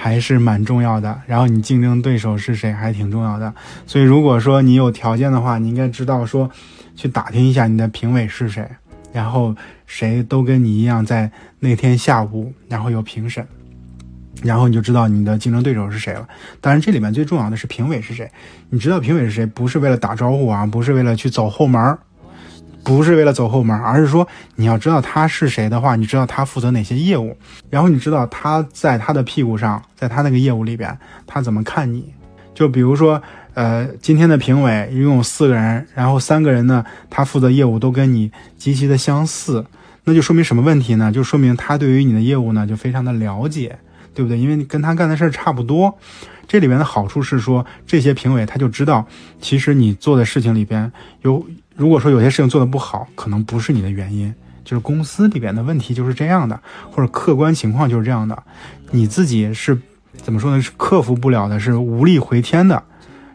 [0.00, 3.52] 还是蛮重要的，然后你竞争对手是谁还挺重要的，
[3.84, 6.48] 所以如果说你有条件的话，你应该知道说，
[6.94, 8.64] 去打听一下你的评委是谁，
[9.18, 9.52] 然后
[9.84, 13.44] 谁都跟你一样在那天下午，然后有评审，
[14.44, 16.28] 然后你就知道你的竞争对手是谁了。
[16.60, 18.30] 当然这里面最重要的是评委是谁，
[18.70, 21.98] 你知道评委是谁，不是为了打招呼啊，不是为了去走后门。
[22.84, 27.36] 不是为了走后门，而是说你要知道他是谁的话，你知道他负责哪些业务，
[27.68, 30.96] 然后你知道他在他的屁股上，在他那个业务里边，
[31.26, 32.14] 他怎么看你。
[32.54, 33.20] 就比如说，
[33.58, 39.66] 呃，今天的评委一共有四个人，然后三个人呢，他负责业务都跟你极其的相似，
[40.04, 41.10] 那就说明什么问题呢？
[41.10, 43.76] 就说明他对于你的业务呢就非常的了解，
[44.14, 44.38] 对不对？
[44.38, 45.98] 因为你跟他干的事儿差不多。
[46.46, 49.04] 这里边的好处是说，这些评委他就知道，
[49.40, 50.92] 其实你做的事情里边
[51.22, 51.44] 有。
[51.74, 54.32] 如果说有些事情做得不好，可能不是你的原因，
[54.64, 56.60] 就是公司里边的问题就是这样的，
[56.92, 58.40] 或者客观情况就是这样的，
[58.92, 59.76] 你自己是
[60.22, 60.62] 怎么说呢？
[60.62, 62.80] 是克服不了的，是无力回天的。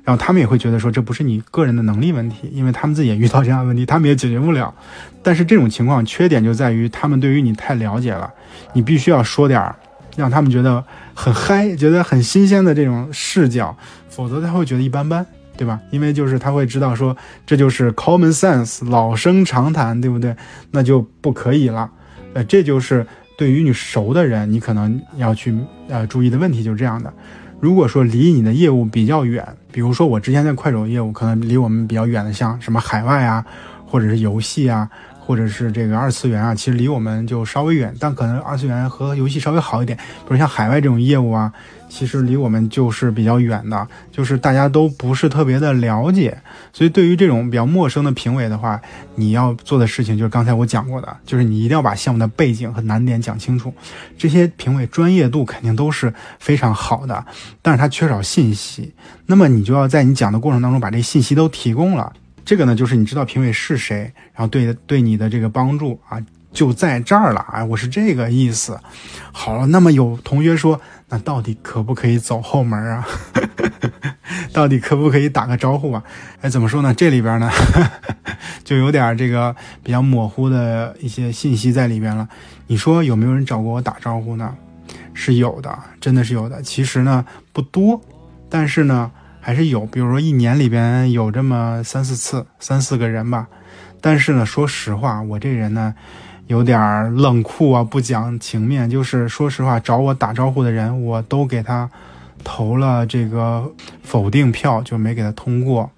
[0.04, 4.74] 然后他们也会觉得说这不是你个人的能力问题，因为他们自己也遇到这样的问题，他们也解决不了。
[5.22, 8.32] 但是这种情况缺点就在于他们对于你太了解了，
[8.74, 9.76] 你必须要说点儿
[10.16, 10.84] 让他们觉得
[11.14, 13.76] 很嗨、觉得很新鲜的这种视角，
[14.10, 15.26] 否则他会觉得一般般。
[15.56, 15.80] 对吧？
[15.92, 20.36] 因为就是他会知道说这就是 common sense 老生常谈，对不对？
[20.72, 21.88] 那就不可以了。
[22.34, 23.06] 呃，这就是
[23.38, 25.56] 对于你熟的人，你可能要去
[25.90, 27.14] 呃注意的问题就是这样的。
[27.60, 33.44] 如果说离你的业务比较远，比如说我之前在快手业务，可能离我们比较远的，像什么海外啊，
[33.86, 34.88] 或者是游戏啊。
[35.26, 39.98] 或者是这个二次元啊，其实离我们就稍微远，但可能二次元和游戏稍微好一点。
[39.98, 41.52] 比如像海外这种业务啊，
[41.90, 46.38] 其实离我们就是比较远的，就是大家都不是特别的了解。
[46.74, 48.82] 所以对于这种比较陌生的评委的话，
[49.16, 53.74] 你要做的事情就是刚才我讲过的，就是你一定要把项目的背景和难点讲清楚。
[54.18, 57.26] 这些评委专业度肯定都是非常好的，
[57.62, 58.94] 但是他缺少信息，
[59.28, 62.12] 那么你就要在你讲的过程当中把这信息都提供了。
[62.46, 66.18] 这个呢，就是你知道评委是谁，然后对对你的这个帮助啊，
[66.52, 68.78] 就在这儿了啊，我是这个意思。
[69.32, 70.80] 好了，那么有同学说，
[71.10, 73.08] 那到底可不可以走后门啊？
[74.52, 76.04] 到底可不可以打个招呼啊？
[76.42, 76.94] 哎，怎么说呢？
[76.94, 77.50] 这里边呢，
[78.64, 82.28] 就有点这个比较模糊的一些信息在里边了。
[82.68, 84.54] 你说有没有人找过我打招呼呢？
[85.14, 86.62] 是有的，真的是有的。
[86.62, 88.02] 其实呢不多，
[88.50, 89.10] 但是呢。
[89.46, 93.46] 还是有，比如说一年里边有这么三四次，三四个人吧。
[94.00, 95.94] 但是呢，说实话，我这人呢，
[96.48, 98.90] 有点冷酷啊，不讲情面。
[98.90, 101.90] 就是说实话，找我打招呼的人，我都给他
[102.42, 103.70] 投了这个
[104.02, 105.92] 否定票，就没给他通过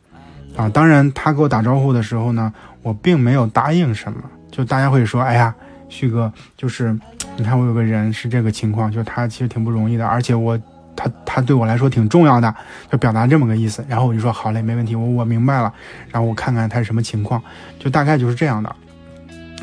[0.57, 0.67] 啊。
[0.67, 4.17] 当然，他给我打招呼的时候呢，我并没有答应什么。
[4.49, 5.53] 就大家会说，哎呀，
[5.87, 6.97] 旭哥，就是
[7.37, 10.59] 你看我有个人是这个情况，就他其实挺不容易的，而且我。
[10.95, 12.53] 他他对我来说挺重要的，
[12.91, 13.83] 就表达这么个意思。
[13.87, 15.73] 然后我就说好嘞，没问题，我我明白了。
[16.11, 17.41] 然后我看看他是什么情况，
[17.79, 18.75] 就大概就是这样的。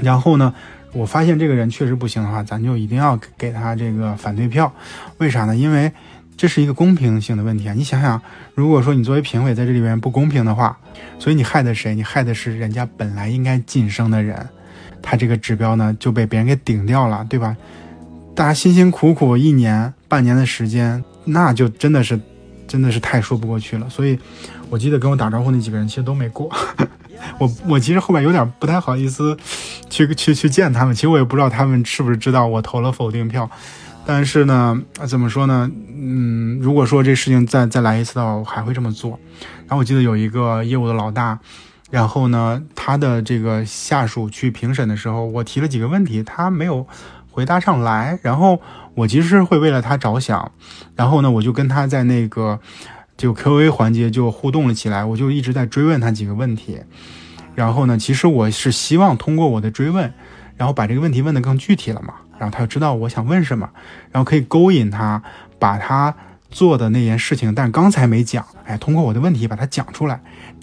[0.03, 0.53] 然后呢，
[0.93, 4.73] 我发现这个人确实不行的话，咱就一定要给他这个反对票。
[5.19, 5.57] 为啥呢？
[5.57, 5.91] 因为
[6.37, 7.75] 这是一个公平性的问题啊！
[7.75, 8.21] 你想想，
[8.55, 10.77] 如果说你作为评委在这里边不公平的话，
[11.19, 11.95] 所以你害的谁？
[11.95, 14.37] 你害的是人家本来应该晋升的人，
[15.01, 17.57] 他这个指标呢就被别人给顶掉了，对吧？
[18.35, 22.19] 大家辛辛苦苦一年半年的时间，那就真的是，
[22.67, 23.89] 真的是太说不过去了。
[23.89, 24.19] 所以，
[24.69, 26.51] 我记得跟我打招呼那几个人其实都没过。
[27.39, 29.37] 我我其实后面有点不太好意思
[29.89, 33.49] 去去去见他们，其实我也不知道他们是不是知道我投了否定票。
[34.05, 35.71] 但是呢，怎么说呢？
[35.95, 39.17] 嗯，如果说这事情再再来一次的话，我还会这么做。
[39.61, 41.39] 然后我记得有一个业务的老大，
[41.89, 46.85] 然后呢，他的这个下属去评审的时候，我提了几个问题，他没有
[47.33, 48.17] 回答上来。
[48.23, 48.61] 然后
[48.95, 50.53] 我其实会为了他着想，
[50.95, 52.61] 然后呢，我就跟他在那个
[53.17, 56.79] 就 Q&A 环节就互动了起来，我就一直在追问他几个问题。
[57.55, 60.13] 然后呢，其实我是希望通过我的追问，
[60.57, 62.15] 然后把这个问题问得更具体了嘛。
[62.39, 63.69] 然后他就知道我想问什么，
[64.11, 65.23] 然后可以勾引他
[65.59, 66.15] 把他
[66.51, 70.21] 做的那件事情，但刚才没讲，哎，通过我的问题把他讲出来，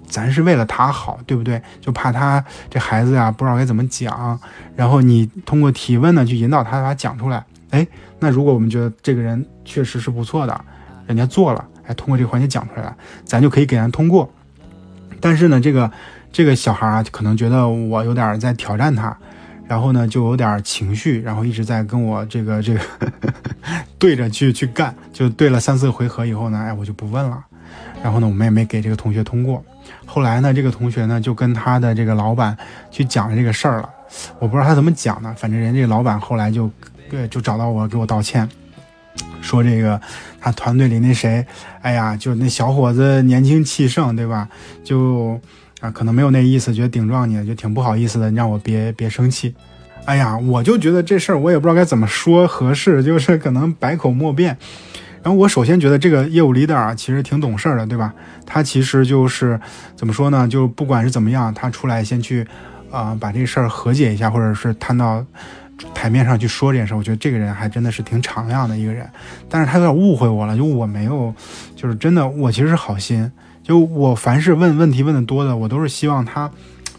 [0.09, 1.61] 咱是为了他好，对不对？
[1.79, 4.37] 就怕他这孩子呀不知道该怎么讲，
[4.75, 7.87] 然后你通过提问呢去引导他把他讲出来，哎，
[8.19, 10.65] 那如果我们觉得这个人确实是不错的，
[11.05, 14.29] 人家做了，哎，通过这个环节讲出来了，咱就可以给人通过。
[15.21, 15.91] 但是呢，这个
[16.31, 19.15] 这个小孩啊，可能觉得我有点在挑战他。
[19.67, 22.79] 然后呢，就有点情绪，然后一直在跟我这个这个
[23.99, 27.45] 对着去去干，就对了三四回合以后呢，哎，我就不问了。
[28.01, 29.63] 然后呢，我们也没给这个同学通过。
[30.09, 32.57] 后来呢，这个同学呢就跟他的这个老板
[32.89, 33.89] 去讲这个事儿了。
[34.39, 36.69] 我不知道他怎么讲的，反正人家老板后来就
[37.09, 38.49] 对就找到我给我道歉，
[39.41, 40.01] 说这个
[40.41, 41.45] 他团队里那谁，
[41.81, 44.49] 哎呀，就那小伙子年轻气盛，对吧？
[44.83, 45.39] 就。
[45.79, 49.55] 啊，可能没有那意思，觉得顶撞你就挺不好意思的，让我别别生气。
[50.03, 54.57] 哎呀，我就觉得这事儿我也不知道该怎么说合适，就是可能百口莫辩。
[55.29, 58.11] 然后我首先觉得这个业务 leader 啊，其实挺懂事儿的，对吧？
[58.47, 59.59] 他其实就是
[59.95, 60.47] 怎么说呢？
[60.47, 62.43] 就不管是怎么样，他出来先去
[62.89, 65.23] 啊把这事儿和解一下，或者是摊到
[65.93, 66.97] 台面上去说这件事儿。
[66.97, 69.07] 我觉得这个人还真的是挺敞亮的一个人。
[69.47, 71.31] 但是他有点误会我了，就我没有，
[71.75, 73.31] 就是真的，我其实是好心。
[73.61, 76.49] 就我凡是问问题问的多的，我都是希望他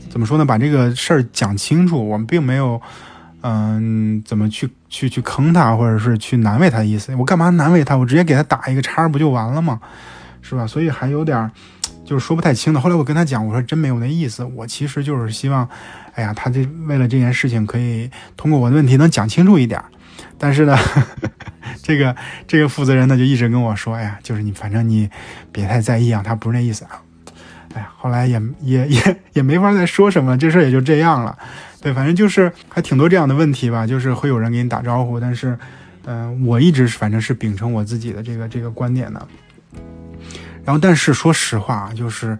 [0.08, 0.44] 怎么说呢？
[0.44, 2.08] 把这个事儿讲清楚。
[2.08, 2.80] 我们并没有，
[3.43, 7.14] 嗯，怎么去去去坑他，或者是去难为他的意思。
[7.16, 7.97] 我干嘛难为他？
[7.97, 9.80] 我直接给他打一个叉不就完了吗？
[10.43, 10.66] 是吧？
[10.66, 11.51] 所以还有点
[12.05, 12.80] 就是说不太清的。
[12.80, 14.45] 后来我跟他讲，我说真没有那意思。
[14.45, 15.68] 我其实就是希望，
[16.14, 19.82] 哎呀，他这为了这件事情可以通过我的问题能讲清楚一点。
[20.38, 20.76] 但是呢。
[21.82, 22.14] 这个
[22.47, 25.09] 这个负责人呢就一直跟我说，哎呀，就是你反正你
[25.53, 27.01] 别太在意啊，他不是那意思啊。
[27.74, 31.36] 哎呀，后来也也也也没法再说什么，这事也就这样了。
[31.82, 35.58] 对，反正就是还挺多这样的问题吧，就是会有人给你打招呼，但是，
[36.04, 39.26] 嗯，我一直反正是秉承我自己的这个这个观点的。
[40.62, 42.38] 然后，但是说实话啊，就是，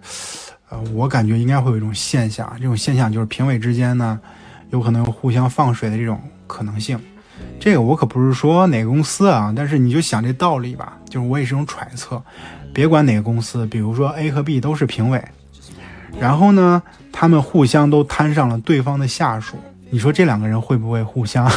[0.69, 4.19] 呃，我感觉应该会有一种现象，这种现象就是评委之间呢，
[4.69, 6.99] 有可能互相放水的这种可能性。
[7.59, 12.21] 这个我可不是说哪个公司啊，但是你就想这道理吧，就是我也是种揣测。
[12.73, 15.21] 别管哪个公司，比如说 A 和 B 都是评委，
[16.19, 16.81] 然后呢，
[17.11, 19.57] 他们互相都摊上了对方的下属，
[19.89, 21.49] 你说这两个人会不会互相，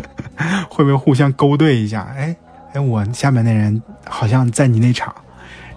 [0.68, 2.06] 会不会互相勾兑一下？
[2.16, 2.34] 哎
[2.72, 5.14] 哎，我下面那人好像在你那场，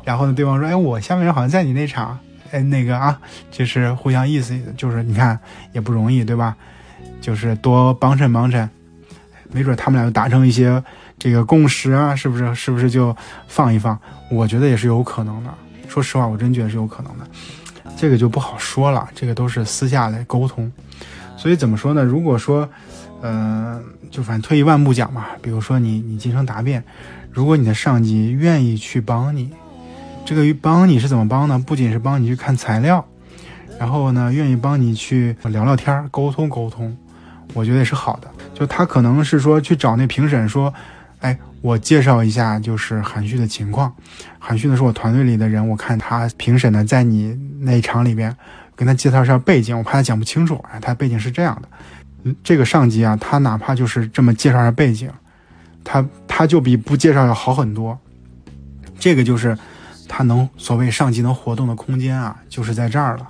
[0.03, 2.17] 然后呢，对方说，哎，我下面人好像在你那场，
[2.51, 3.19] 哎，那个啊，
[3.51, 5.39] 就是互相意思，就是你看
[5.73, 6.55] 也不容易，对吧？
[7.21, 8.69] 就是多帮衬帮衬。
[9.49, 10.84] 没准他们俩就达成一些
[11.17, 12.53] 这个共识啊，是不是？
[12.53, 13.15] 是不是就
[13.47, 13.97] 放一放？
[14.30, 15.49] 我觉得也是有可能的。
[15.88, 17.25] 说实话，我真觉得是有可能的。
[17.97, 20.71] 这个就不好说了，这个都是私下来沟通。
[21.35, 22.03] 所以怎么说呢？
[22.03, 22.69] 如果说，
[23.23, 26.83] 嗯，就反正退一万步讲嘛，比如说你你进行答辩，
[27.31, 29.49] 如果你的上级愿意去帮你，
[30.23, 31.57] 这个帮你是怎么帮呢？
[31.57, 33.03] 不仅是帮你去看材料，
[33.79, 36.95] 然后呢，愿意帮你去聊聊天、沟通沟通，
[37.53, 38.29] 我觉得也是好的。
[38.53, 40.73] 就他可能是说去找那评审说，
[41.21, 43.93] 哎，我介绍一下就是韩旭的情况。
[44.39, 48.35] 韩旭呢是我团队里的人，我看他评审呢在你那一场里边，
[48.75, 50.63] 跟他介绍一下背景，我怕他讲不清楚。
[50.71, 51.67] 哎，他背景是这样的。
[52.43, 55.09] 这个上级啊，他哪怕就是这么介绍一下背景，
[55.83, 57.97] 他他就比不介绍要好很多。
[58.99, 59.57] 这个就是
[60.07, 63.29] 他能所谓上级能活动的空间啊，就是在这儿了。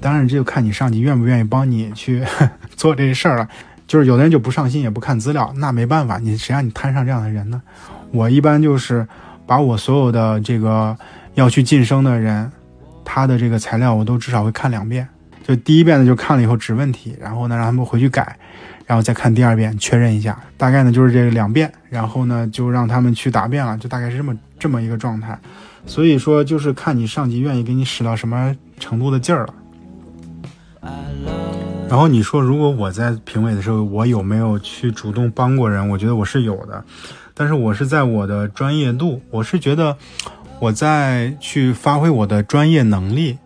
[0.00, 2.24] 当然，这就看你上级愿不愿意帮你去
[2.76, 3.48] 做这事儿了。
[3.88, 7.60] 就是有的人就不上心，也不看资料，那没办法，你谁让你摊上这样的人呢？
[8.12, 9.04] 我一般就是
[9.46, 10.96] 把我所有的这个
[11.34, 12.52] 要去晋升的人，
[13.04, 15.08] 他的这个材料我都至少会看两遍。
[15.42, 18.38] 就第一遍呢就看了以后指问题，然后呢让他们回去改，
[18.84, 25.38] 然后再看第二遍确认一下，大概呢就是这两遍，然后呢就让他们去答辩了，就大概是这么这么一个状态。
[25.86, 29.54] 所以说就是看你上级愿意给你使到什么程度的劲儿了。
[31.88, 35.88] 然后你说，如果我在评委的时候，我有没有去主动帮过人？
[35.88, 36.84] 我觉得我是有的，
[37.32, 39.96] 但是我是在我的专业度，我是觉得
[40.60, 43.38] 我在去发挥我的专业能力，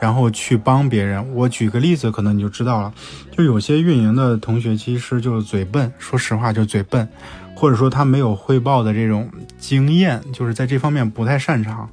[0.00, 1.34] 然后去帮别人。
[1.36, 2.92] 我举个例子，可能你就知道了，
[3.30, 7.08] 就有些运营的同学其实就是嘴笨，说实话就嘴笨，
[7.54, 11.88] 或者说他没有汇报的这种经验，就是在这方面不太擅长。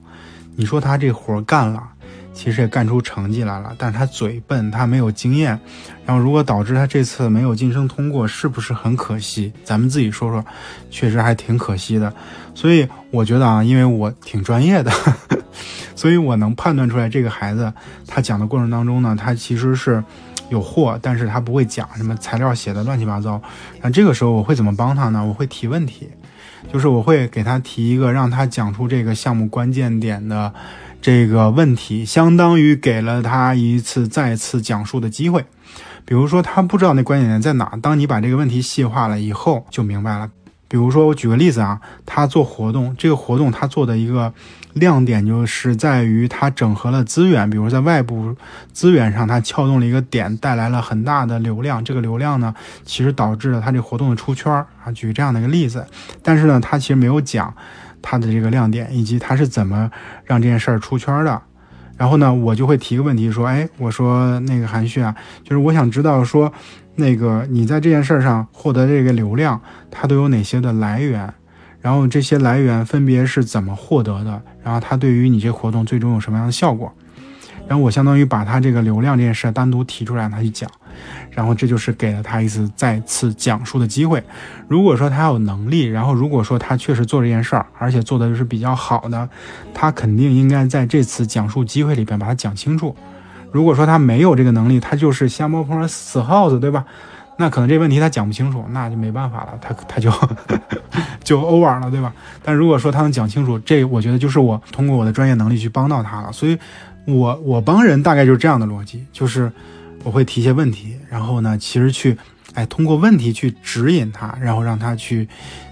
[0.56, 1.91] 你说他这活干了。
[2.34, 5.60] 其实也干出成绩来了，但是他嘴笨，他没有经验，
[6.06, 9.52] 然后如果导致他这次没有晋升通过，是不是很可惜？
[9.64, 10.44] 咱们自己说说，
[10.90, 12.12] 确实还挺可惜的。
[12.56, 14.92] 所以我觉得啊，因为我挺专业的，
[15.96, 17.72] 所以我能判断出来这个孩子
[18.08, 20.04] 他讲的过程当中呢，他其实是
[20.50, 23.42] 有货，但是他不会讲什么材料写的乱七八糟。
[23.82, 25.24] 那这个时候我会怎么帮他呢？
[25.24, 26.10] 我会提问题，
[26.72, 30.54] 就是我会给他提一个让他讲出这个项目关键点的。
[31.02, 35.46] 这个问题相当于给了他一次再次讲述的机会，
[36.06, 40.30] 比如说他不知道那关键点在哪，当你把这个问题细化了以后就明白了。
[40.68, 44.32] 比如说我举个例子啊，他做活动，这个活动他做的一个
[44.74, 48.36] 亮点就是在于他整合了资源，比如在外部
[48.72, 52.54] 资源上他撬动了一个点，带来了很大的流量，这个流量呢
[52.86, 55.86] 其实导致了他这活动的出圈啊，举这样的一个例子，
[56.22, 57.54] 但是呢他其实没有讲。
[58.02, 59.90] 他的这个亮点，以及他是怎么
[60.26, 61.42] 让这件事儿出圈的，
[61.98, 66.52] 然后呢，我就会提个问题说，哎，我说那个韩旭啊，就是我想知道说，
[66.96, 71.34] 那个你在这件事儿上获得这个流量，它都有哪些的来源，
[71.80, 76.92] 然后这些来源分别是怎么获得的，然后它对于你这活动最终有什么样的效果，
[77.68, 80.70] 然后我相当于把他这个流量这件事单独提出来他去讲。
[81.32, 84.24] 然后这就是给了他一次再次讲述的机会。
[84.68, 89.28] 如果说他有能力，然后如果说他确实做这件事儿，而且做的就是比较好的，
[89.74, 92.96] 他肯定应该在这次讲述机会里边把它讲清楚。
[93.52, 96.86] 如果说他没有这个能力，他就是瞎猫碰上死耗子，对吧？
[97.38, 100.12] 那可能这问题他讲不清楚，那就没办法了，他他就
[101.24, 102.14] 就 over 了，对吧？
[102.44, 106.32] 但如果说他能讲清楚，这我觉得就是我通过我的专业能力去帮到他了。
[106.32, 106.58] 所以，
[107.06, 109.52] 我我帮人大概就是这样的逻辑，就是。
[110.04, 112.18] 我会提一些问题，然后呢，其实去，
[112.54, 115.28] 哎，通过问题去指引他，然后让他去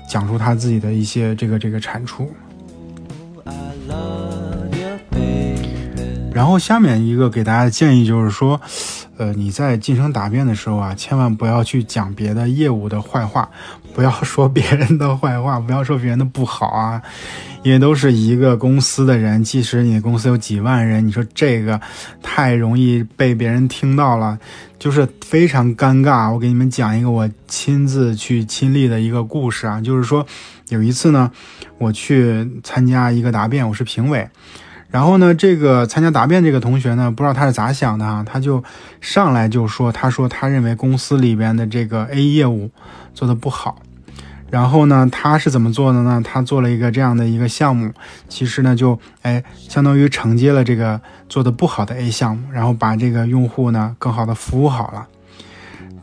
[0.08, 2.32] 讲出他自己的一些这个这个产出。
[6.32, 8.62] 然后下面一个给大家的建议就是说，
[9.20, 13.50] 呃，你在晋升答辩的时候啊，千万不要去讲别的业务的坏话，
[13.94, 17.02] 不要说别人的坏话，不要说别人的不好啊。
[17.62, 21.82] 因为都是一个公司的人，即使你公司有几万人，你说这个
[22.24, 24.40] 太容易被别人听到了，
[24.80, 26.32] 就是非常尴尬。
[26.32, 30.26] 我给你们讲一个我亲自去亲历的一个故事啊，就是说
[30.70, 31.30] 有一次呢，
[31.78, 34.26] 我去参加一个答辩，我是评委，
[34.92, 38.64] 然后呢，这个参加答辩这个同学呢，不知道他是咋想的啊，他就
[39.02, 42.72] 上来就说，他说他认为公司里边的这个 A 业务
[43.14, 43.82] 做的不好。
[44.50, 46.24] 然后呢，他是怎么做的呢？
[46.26, 47.94] 他做了一个这样的一个项目，
[48.28, 55.08] 其实呢，就哎，相当于承接了这个做的不好的 A 项目，然后把这个用户呢更好的服务好了。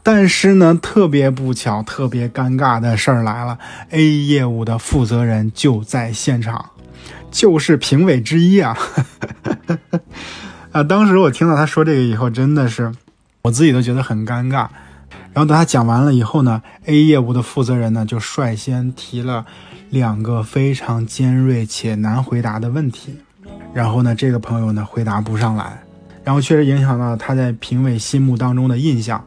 [0.05, 3.59] 但是呢，特别不巧，特别尴尬的事儿来了
[3.91, 6.70] ，A 业务的负责人就在现场，
[7.37, 8.74] 就是评委之一啊。
[10.72, 12.91] 啊，当时我听到他说这个以后，真的是
[13.43, 14.66] 我自己都觉得很尴尬。
[15.34, 19.45] 然后等他讲完了以后呢，A 业务的负责人呢就率先提了
[19.91, 23.14] 两个非常尖锐且难回答的问题，
[23.74, 25.82] 然后呢，这个朋友呢回答不上来，
[26.24, 29.22] 然后确实影响到他在评委心目当中的印象。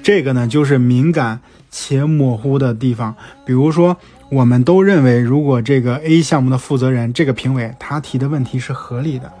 [0.00, 1.40] 这个呢就是敏感
[1.72, 3.16] 且模糊的地方。
[3.44, 3.96] 比如说，
[4.30, 9.32] 我们都认为，如果这个 A 项目的负责人这个评委他提的问题是合理的，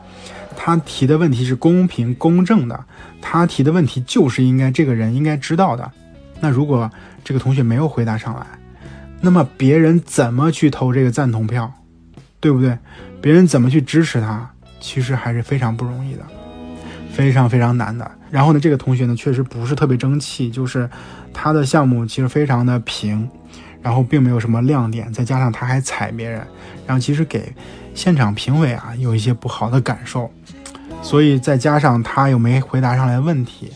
[0.56, 2.84] 他提的问题是公平公正的，
[3.20, 5.90] 他提的问题就是应该这个人应该知道的。
[6.40, 6.90] 那如果
[7.22, 8.46] 这个同学没有回答上来，
[9.20, 11.70] 那么别人怎么去投这个赞同票，
[12.40, 12.78] 对不对？
[13.20, 14.48] 别人怎么去支持他，
[14.80, 16.22] 其实还是非常不容易的，
[17.12, 18.10] 非常非常难的。
[18.30, 20.88] 然后呢，这个同学呢确实不是特别争气，就是
[21.34, 23.28] 他的项目其实非常的平，
[23.82, 26.46] 然后并没有什么亮点，再加上他还踩别人，
[26.86, 27.52] 然后其实给
[27.94, 30.30] 现场评委啊有一些不好的感受，
[31.02, 33.72] 所以再加上他又没回答上来问题。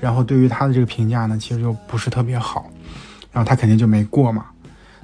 [0.00, 2.70] 然后对于他的这个评价呢，其实就不是特别好，
[3.32, 4.44] 然后他肯定就没过嘛。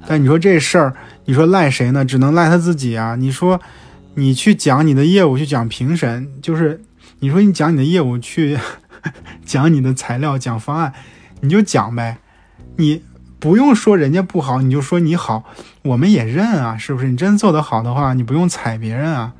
[0.05, 0.93] 但你说这事儿，
[1.25, 2.05] 你说赖谁呢？
[2.05, 3.15] 只能赖他自己啊。
[3.15, 3.59] 你说
[4.15, 6.83] 你去讲你的业务，去讲评审，就是
[7.19, 8.59] 你说你讲你的业务去
[9.43, 10.93] 讲你的材料，讲方案，
[11.39, 12.17] 你就讲呗，
[12.77, 13.01] 你
[13.41, 15.43] 不用说人家不好，你就说你好，
[15.81, 17.07] 我们也认啊，是不是？
[17.07, 19.33] 你真做得好的话，你不用踩别人啊，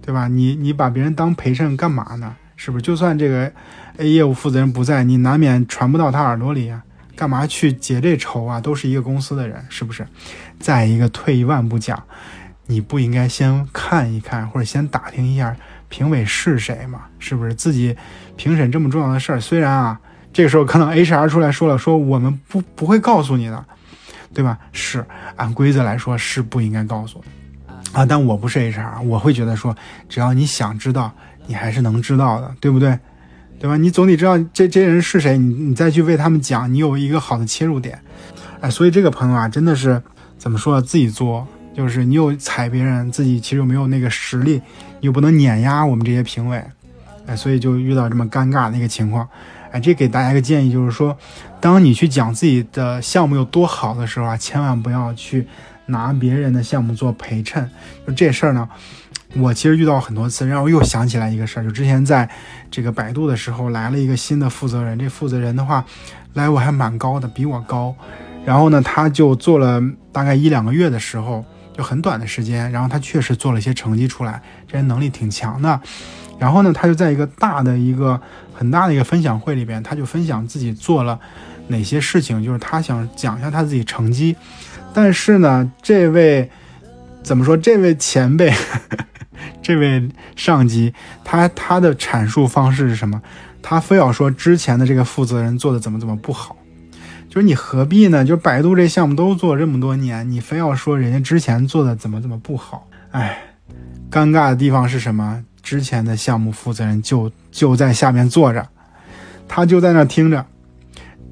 [0.00, 0.26] 对吧？
[0.26, 2.34] 你你把别人当陪衬干嘛呢？
[2.56, 2.82] 是不是？
[2.82, 3.52] 就算这个
[3.98, 6.82] A 业务负责人不在，你难免传不到他耳朵里啊，
[7.14, 8.58] 干嘛去结这仇啊？
[8.58, 10.06] 都是一个公司的人，是不是？
[10.58, 12.02] 再一个，退一万步讲，
[12.68, 15.54] 你不应该先看一看，或者先打听一下
[15.90, 17.02] 评委是谁吗？
[17.18, 17.52] 是不是？
[17.52, 17.94] 自己
[18.34, 20.00] 评审这么重要的事儿，虽然啊，
[20.32, 23.64] 这个时候可能 HR 出来说了，说我们不不会告诉你的，
[24.32, 24.58] 对吧？
[24.72, 25.04] 是
[25.36, 27.26] 按规则来说是不应该告诉的
[27.92, 29.76] 啊，但我不是 HR，我会觉得说，
[30.08, 31.12] 只要你想知道。
[31.48, 32.96] 你还是能知道的，对不对？
[33.58, 33.76] 对吧？
[33.76, 38.00] 你总得知道这这些人是谁，你你再去为他们讲，你有一个好的切入点。
[38.60, 40.00] 哎，所以这个朋友啊，真的是
[40.38, 40.80] 怎么说？
[40.80, 44.62] 自己作，就是你有踩别人，自己其实又没有那个实力，
[45.00, 46.64] 又不能碾压我们这些评委，
[47.26, 49.28] 哎，所以就遇到这么尴尬的一个情况。
[49.72, 51.16] 哎，这给大家一个建议，就是说，
[51.60, 55.48] 当你去讲自己的项目有多好的时候啊，千万不要去
[55.86, 57.68] 拿别人的项目做陪衬。
[58.06, 58.68] 就这事儿呢。
[59.34, 62.28] 我其实遇到很多次，让我又想起来一个事儿，就之前在
[62.70, 65.82] 这个百度的时候来了一个新的负责人，这负责人的话
[66.34, 67.96] 来我还蛮高的，比我高。
[68.44, 71.42] 然后呢，他就做了大概一两个月的时候，
[71.72, 75.80] 就很短的时间，然后他确实做了一些成绩出来，这人能力挺强的。
[76.38, 78.20] 然后呢，他就在一个大的一个
[78.62, 81.18] 很大的一个分享会里边，他就分享自己做了
[81.66, 84.36] 哪些事情，就是他想讲一下他自己成绩。
[84.94, 86.48] 但是呢，这位
[87.24, 87.56] 怎么说？
[87.56, 88.52] 这位前辈。
[89.60, 90.94] 这位上级，
[91.24, 93.20] 他他的阐述方式是什么？
[93.60, 96.56] 他非要说之前的这个负责人做的怎么怎么不好，
[97.28, 98.24] 就是你何必呢？
[98.24, 102.88] 就百度这项目都做这么多年，你非要说人家之前做的怎么怎么不好？
[103.10, 103.40] 哎，
[104.10, 105.44] 尴尬的地方是什么？
[105.62, 108.68] 之前的项目负责人就就在下面坐着，
[109.48, 110.44] 他就在那听着，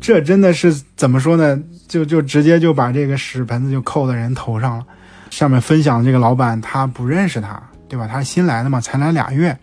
[0.00, 1.60] 这真的是怎么说呢？
[1.88, 4.86] 就就直接就把这个屎盆子就扣在人头上了。
[5.30, 7.60] 上面分享的这个老板他不认识他。
[7.90, 8.06] 对吧？
[8.06, 9.58] 他是新来的嘛，才来俩月，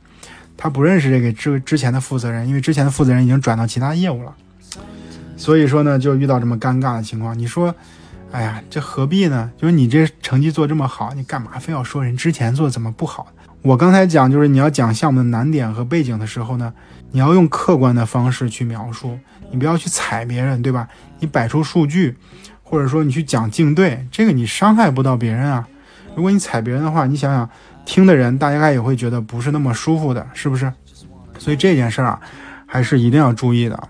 [0.58, 4.36] 他不认识这个之之前的负责人，因为之前的负责人已经转到其他业务了，
[5.38, 7.40] 所以说呢，就遇到这么尴尬的情况。
[7.40, 7.74] 你说，
[8.34, 9.50] 哎呀，这何必呢？
[9.56, 13.32] 就是你这成绩做这么好，你干嘛非要说人之前做怎么不好？
[13.62, 16.74] 我刚才讲，就是你要讲项目的难点和背景的时候呢，
[17.12, 19.20] 你要用客观的方式去描述，
[19.52, 20.88] 你不要去踩别人，对吧？
[21.20, 22.16] 你摆出数据，
[22.64, 25.68] 或者说你去讲竞对，这个你伤害不到别人啊。
[26.16, 27.50] 如果你踩别人的话，你想想。
[27.90, 30.70] 听的人，大家也会觉得不是那么舒服的，是不是？
[31.40, 32.20] 所以这件事儿啊，
[32.66, 33.82] 还是一定要注意的。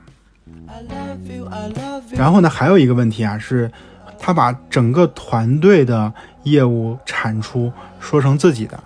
[2.11, 3.71] 然后呢，还有一个问题啊，是
[4.19, 6.13] 他把整个团队的
[6.43, 8.79] 业务产出说成自己的，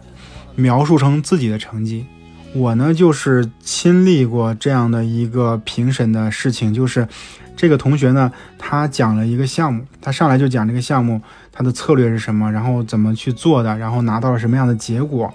[0.56, 2.06] 描述成自己的成绩。
[2.54, 7.08] 我呢，就是亲历过这样的一个评审的事情，就是
[7.56, 11.22] 这个同学呢，他讲了一个项目，他上来就讲这个项目。
[11.54, 12.52] 他的策略是什么？
[12.52, 13.78] 然后怎么去做的？
[13.78, 15.32] 然后拿到了什么样的结果？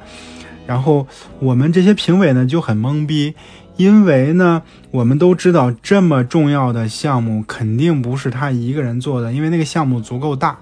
[0.66, 1.06] 然后
[1.38, 3.34] 我们这些评委呢就很懵逼，
[3.76, 10.58] 因为呢我们都知道这么重要的项目肯定不是他一个人做的，因为那个项目足够大，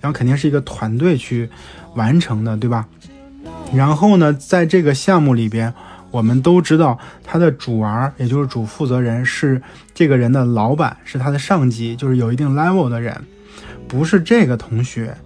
[0.00, 1.48] 然后肯定是一个团队去
[1.94, 2.86] 完成的，对吧？
[3.74, 5.72] 然后呢，在这个项目里边，
[6.10, 9.60] 我们都知道他的主儿，也就是主负责人是
[9.92, 13.16] 这个人的老板，是他的上级，就是有一定 level 的人。
[13.86, 15.16] 不是这个同学，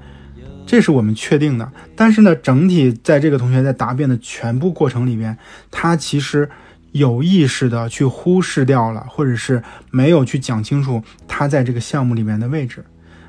[0.66, 1.70] 这是我们确定的。
[1.94, 5.36] 但是呢，整体在这个同学在答辩的全部过程里边，
[5.70, 6.48] 他其实
[6.92, 12.84] 有意识的去忽视掉了，或者是没有去讲清楚他在这个项目里面的位置，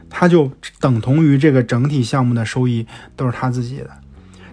[0.10, 3.90] 他就等同于这个整体项目的收益都是他自己的。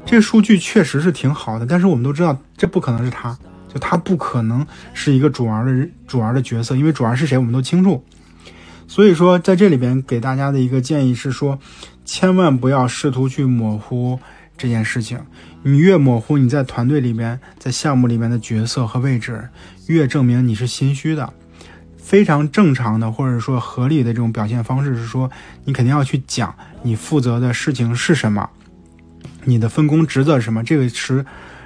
[0.07, 3.37] 这个数据确实是挺好的，但是我们都知道这不可能是他，
[3.69, 8.03] 就他不可能是一个主儿的主儿的角色，因为主儿是谁我们都清楚。
[8.87, 11.59] 所以说，在这里边给大家的一个建议是说，
[12.05, 14.21] 千万不要试图去模糊
[14.57, 15.19] 这件事情。
[15.65, 19.49] 你越模糊你在团队里边、在项目里面的角色和位置，
[19.89, 21.33] 越证明你是心虚的。
[21.97, 25.29] 非常正常的或者说合理的这种表现方式是说，
[25.65, 26.55] 你肯定要去讲
[26.85, 28.49] 你负责的事情是什么，
[29.47, 30.63] 你的分工职责是什么。
[30.63, 31.25] 这个是，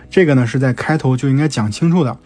[0.08, 2.16] 这个呢是在开头就应该讲清楚的。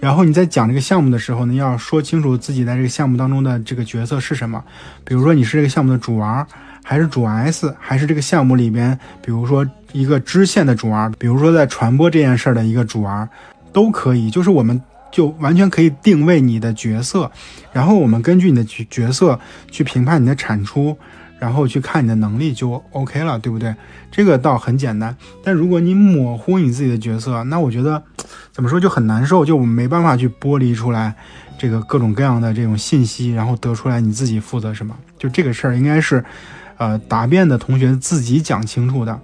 [0.00, 4.64] 然后你在讲这个项目的时候呢，要说清楚自己在这个项目当中的这个角色是什么。
[5.04, 6.46] 比如说你是这个项目的主儿
[6.82, 13.28] 还是主 S，还是这个项目里边，比如说一个支线的主儿比如说在传播这件事儿的一个主儿
[13.74, 14.30] 都可以。
[14.30, 14.80] 就是我们
[15.12, 17.30] 就完全可以定位你的角色，
[17.70, 19.38] 然后我们根据你的角角色
[19.70, 20.96] 去评判你的产出，
[21.40, 23.74] 然后去看你的能力就 OK 了，对不对？
[24.12, 25.16] 这个倒很简单。
[25.42, 28.00] 但如果你模糊你自己的角色，那我觉得
[28.52, 31.14] 怎么说就很难受，就我们没办法去剥离出来
[31.58, 34.94] 这个各种各样的这种信息，然后得出来你自己负责什么。
[35.18, 36.22] 就这个事儿应该是，
[36.76, 39.18] 呃，答辩的同学自己讲清楚的。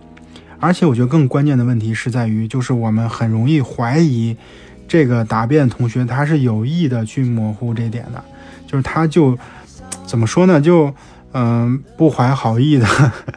[0.59, 4.35] 而且我觉得更关键的问题是在于，就是我们很容易怀疑
[4.89, 8.25] 这个答辩同学他是有意的去模糊这点的，
[8.67, 9.37] 就是他就
[10.07, 10.59] 怎么说呢？
[10.59, 10.95] 就
[11.39, 12.87] 嗯，不怀好意的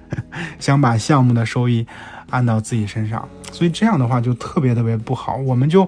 [0.57, 1.85] 想把项目的收益
[2.29, 5.35] 按到自己身上，所以这样的话就特别特别不好。
[5.35, 5.85] 我们就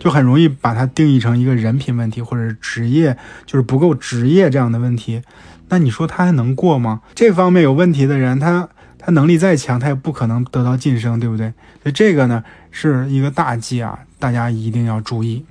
[0.00, 5.22] 就很容易把它定义成一个人品问题，或者是职业就是不够职业这样的问题。
[5.68, 7.00] 那你说他还能过吗？
[7.14, 8.68] 这方面有问题的人，他
[8.98, 11.52] 他能力再强，他也不可能得到晋升，对不对？
[11.80, 12.42] 所以这个呢
[12.72, 15.44] 是一个大忌啊，大家一定要注意。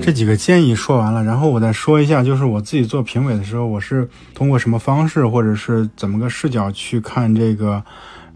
[0.00, 7.82] 这几个建议说完了，然后我再说一下，就是我自己做评委的时候，我是通过什么方式，或者是怎么个视角去看这个，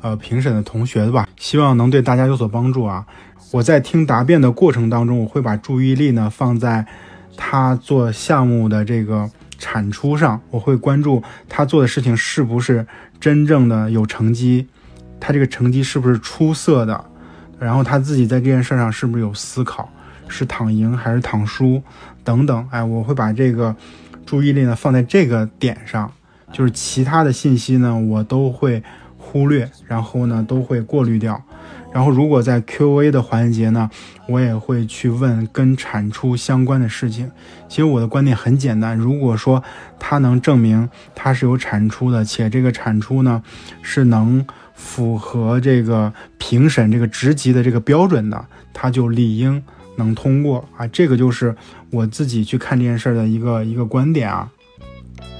[0.00, 3.04] 呃，评审的同学的吧，希望能对大家有所帮助啊。
[3.52, 6.86] 我在听答辩的过程当中，我会把注意力呢放在
[7.36, 9.28] 他做项目的这个
[9.58, 12.86] 产出上，我会关注他做的事情是不是
[13.20, 14.66] 真正的有成绩，
[15.18, 17.04] 他这个成绩是不是出色的，
[17.58, 19.90] 然后他自己在这件事上是不是有思考。
[20.28, 21.82] 是躺赢还是躺输，
[22.24, 23.74] 等等，哎，我会把这个
[24.24, 26.10] 注意力呢放在这个点上，
[26.52, 28.82] 就是其他的信息呢我都会
[29.16, 31.42] 忽略，然后呢都会过滤掉。
[31.92, 33.88] 然后如果在 Q&A 的环节呢，
[34.28, 37.30] 我也会去问跟产出相关的事情。
[37.68, 39.62] 其实我的观点很简单，如果说
[39.98, 43.42] 他能证明他是有产出的，且这个产出呢
[43.80, 49.62] 是能符合这个评审这个职级的这个标准的，他就理应。
[49.96, 51.54] 能通过啊，这个就是
[51.90, 54.50] 我自己去看这件事儿的一个一个观点啊。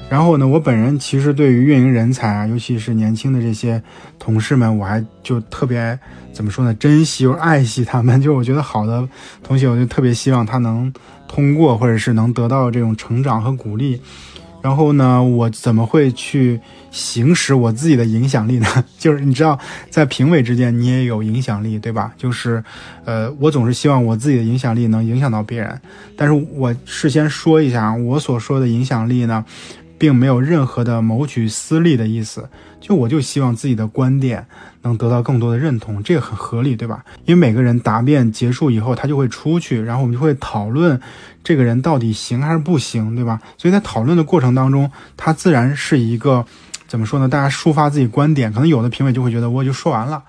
[0.09, 3.83] 然后呢，我本人其实对于运营人才啊，尤其是年轻的这些
[4.19, 5.99] 同事们，我还就特别
[6.33, 8.19] 怎么说呢，珍惜又爱惜他们。
[8.23, 9.09] 就我觉得好的
[9.43, 10.93] 同学，我就特别希望他能
[11.27, 14.01] 通过，或者是能得到这种成长和鼓励。
[14.67, 16.61] 然后呢，我怎么会去
[16.91, 18.67] 行使我自己的影响力呢？
[18.99, 19.57] 就是你知道，
[19.91, 22.13] 在评委之间，你也有影响力，对吧？
[22.17, 22.65] 就是，
[23.05, 25.81] 呃，我总是希望我自己的影响力能影响到别人。
[26.17, 29.45] 但是我事先说一下，我所说的影响力呢，
[29.97, 32.49] 并没有任何的谋取私利的意思。
[32.81, 34.47] 就我就希望自己的观点
[34.83, 37.05] 能得到更多的认同，这个很合理，对吧？
[37.25, 41.01] 因为每个人答辩结束以后，他就会出去，然后我们就会讨论
[41.47, 43.41] 这个人到底行还是不行，对吧？
[43.57, 46.45] 所以在讨论的过程当中，他自然是一个
[46.89, 47.29] 怎么说呢？
[47.29, 50.21] 大家抒发自己观点，可能有的评委就会觉得我就说完了，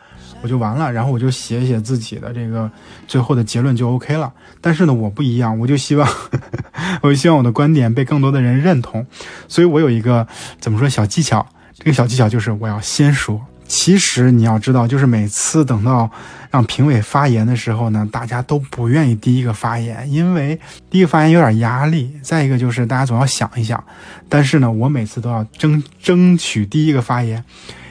[0.43, 2.69] 我就完了，然后我就写一写自己的这个
[3.07, 4.31] 最后的结论就 OK 了。
[4.61, 6.07] 但是呢，我不一样，我就希望，
[7.01, 9.03] 我就希望我的观点被更多的人认同，
[9.47, 10.27] 所以我有一个
[10.59, 11.43] 怎么说小技巧。
[11.73, 13.41] 这个小技巧就是我要先说。
[13.67, 16.09] 其实你要知道，就是每次等到
[16.49, 20.59] 让评委发言的时候呢，大家都不愿意第一个发言，因为
[20.89, 22.11] 第一个发言有点压力。
[22.21, 23.83] 再一个就是大家总要想一想。
[24.29, 27.43] 但是呢，我每次都要争争取第一个发言，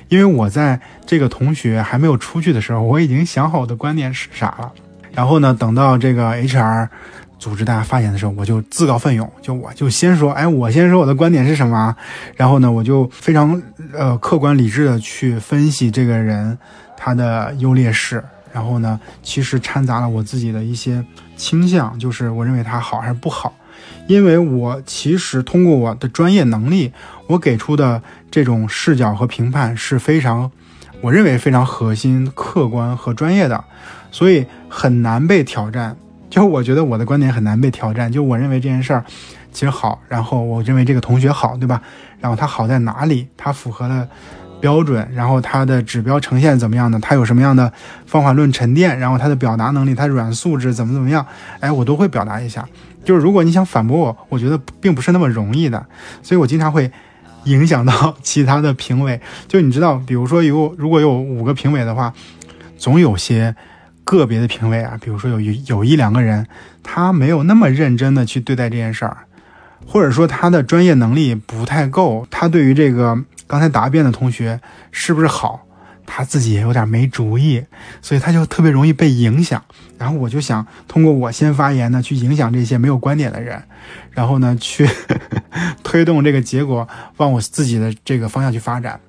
[0.08, 4.72] 因为我在这个同学还没有出去的时候，我已经想好我的观点是啥了。
[5.12, 6.88] 然后呢，等到这个 HR。
[7.38, 11.94] 组织大家发言的时候，我就自告奋勇，就我就先说，哎，我先说我的观点是什么，
[12.34, 13.62] 然后呢，我就非常
[13.92, 16.58] 呃客观理智的去分析这个人
[16.96, 21.04] 他的优劣势，然后呢，其实掺杂了我自己的一些
[21.36, 23.52] 倾向，就是我认为他好还是不好，
[24.06, 26.92] 因为我其实通过我的专业能力，
[27.26, 30.50] 我给出的这种视角和评判是非常，
[31.02, 33.62] 我认为非常核心、客观和专业的，
[34.10, 35.96] 所以很难被挑战。
[36.36, 39.02] 就我觉得我的观点很难被挑战，就我认为这件事儿
[39.52, 41.80] 其实好，然后我认为这个同学好，对吧？
[42.20, 43.26] 然后他好在哪里？
[43.38, 44.06] 他符合了
[44.60, 46.98] 标准，然后他的指标呈现怎么样呢？
[47.00, 47.72] 他有什么样的
[48.04, 48.98] 方法论沉淀？
[48.98, 51.24] 然后他的表达能力，他软素质怎么怎么样？
[51.60, 52.68] 哎，我都会表达一下。
[53.02, 55.86] 就是如果你想反驳我，我觉得并不是那么容易的，
[56.22, 56.92] 所以我经常会
[57.44, 59.18] 影响到 其他的评委。
[59.48, 62.12] 就你知道，比如说有如果有五个评委的话，
[62.76, 63.56] 总有些。
[64.06, 66.46] 个别的评委啊，比如说有有有一两个人，
[66.84, 69.16] 他没有那么认真的去对待这件事儿，
[69.84, 73.18] 或者说他的专业能力不太够，他对于这个
[73.48, 74.60] 刚才答辩的同学
[74.92, 75.66] 是不是好，
[76.06, 77.64] 他自己也有点没主意，
[78.00, 79.60] 所以他就特别容易被影响。
[79.98, 83.60] 然后我就想通过我先发言呢，去影响这些没有观点的人，
[84.12, 84.88] 然后呢去
[85.82, 89.00] 推动这个结果往我自己的这个方向去发展。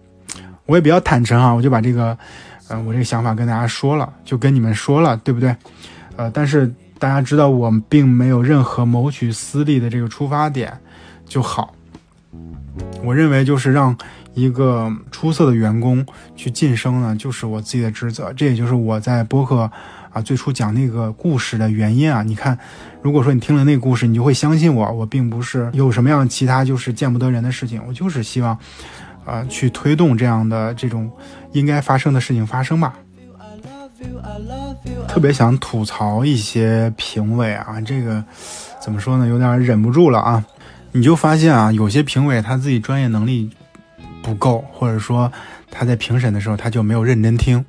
[0.66, 2.18] 我也比较坦诚啊，我就把这个。
[2.70, 5.56] 嗯，我这个想法跟大家说了，就跟你们说了，对不对？
[6.16, 10.72] 呃，但是大家知道我并没有任何谋取私利的这个出发点
[11.26, 11.74] 就好。
[13.04, 13.96] 我认为就是让
[14.34, 18.32] 一个出色的员工去晋升呢，就是我自己的职责。
[18.34, 19.70] 这也就是我在播客
[20.12, 22.22] 啊最初讲那个故事的原因啊。
[22.22, 22.58] 你看，
[23.02, 28.58] 如果说你听了那个故事，你就会相信我，我并不是有什么样其他就是见不得人的事情，我就是希望，
[29.26, 31.10] 呃，去推动这样的这种
[31.52, 32.96] 应该发生的事情发生吧。
[35.08, 38.24] 特别想吐槽一些评委啊，这个
[38.80, 39.26] 怎么说呢？
[39.28, 40.46] 有点忍不住了啊！
[40.92, 43.50] 你就发现啊，有些评委他自己专业能力
[44.22, 45.32] 不够，或者说
[45.72, 47.64] 他在评审的时候他就没有认真听。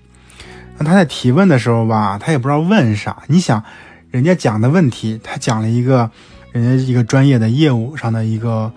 [0.76, 3.22] 那他在提问的时候吧，他也不知道问啥。
[3.26, 3.62] 你想，
[4.10, 6.10] 人家讲的问题，他讲了一个
[6.52, 8.70] 人家一个专业的业务上的一个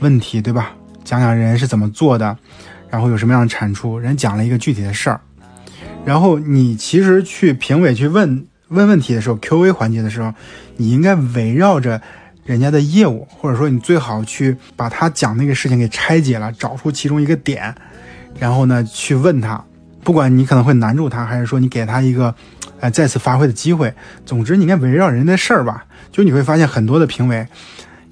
[0.00, 0.72] 问题，对吧？
[1.04, 2.36] 讲讲人是怎么做的，
[2.94, 5.20] 然后有什么样的产出，人讲了一个具体的事儿。
[6.04, 10.32] 然后你其实去评委去问问问题的时候，Q&A 环节的时候，
[10.76, 12.00] 你应该围绕着
[12.44, 17.74] 人家的业务，或者说你最好去把他讲那个事情给拆解了，找出其中一个点，
[18.38, 19.64] 然后呢去问他，
[20.04, 22.32] 不管你可能会难住他，还是说你给他一个
[22.78, 23.92] 呃再次发挥的机会，
[24.24, 25.84] 总之你应该围绕人家的事儿吧。
[26.12, 27.44] 就你会发现很多的评委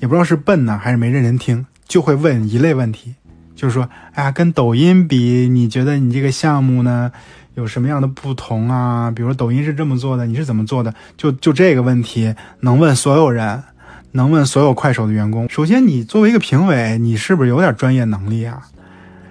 [0.01, 3.15] 也不知道是笨呢还是没认真听，就会问一类问题，
[3.55, 7.13] 就是说，哎呀，跟抖音比，你觉得你这个项目呢？
[7.55, 9.11] 有什么样的不同啊？
[9.11, 10.95] 比如说抖音是这么做的，你是怎么做的？
[11.19, 13.63] 就就这个问题能问所有人，
[14.13, 15.47] 能问所有快手的员工。
[15.51, 18.63] 首先，你作为一个评委，你是不是有点专业能力啊？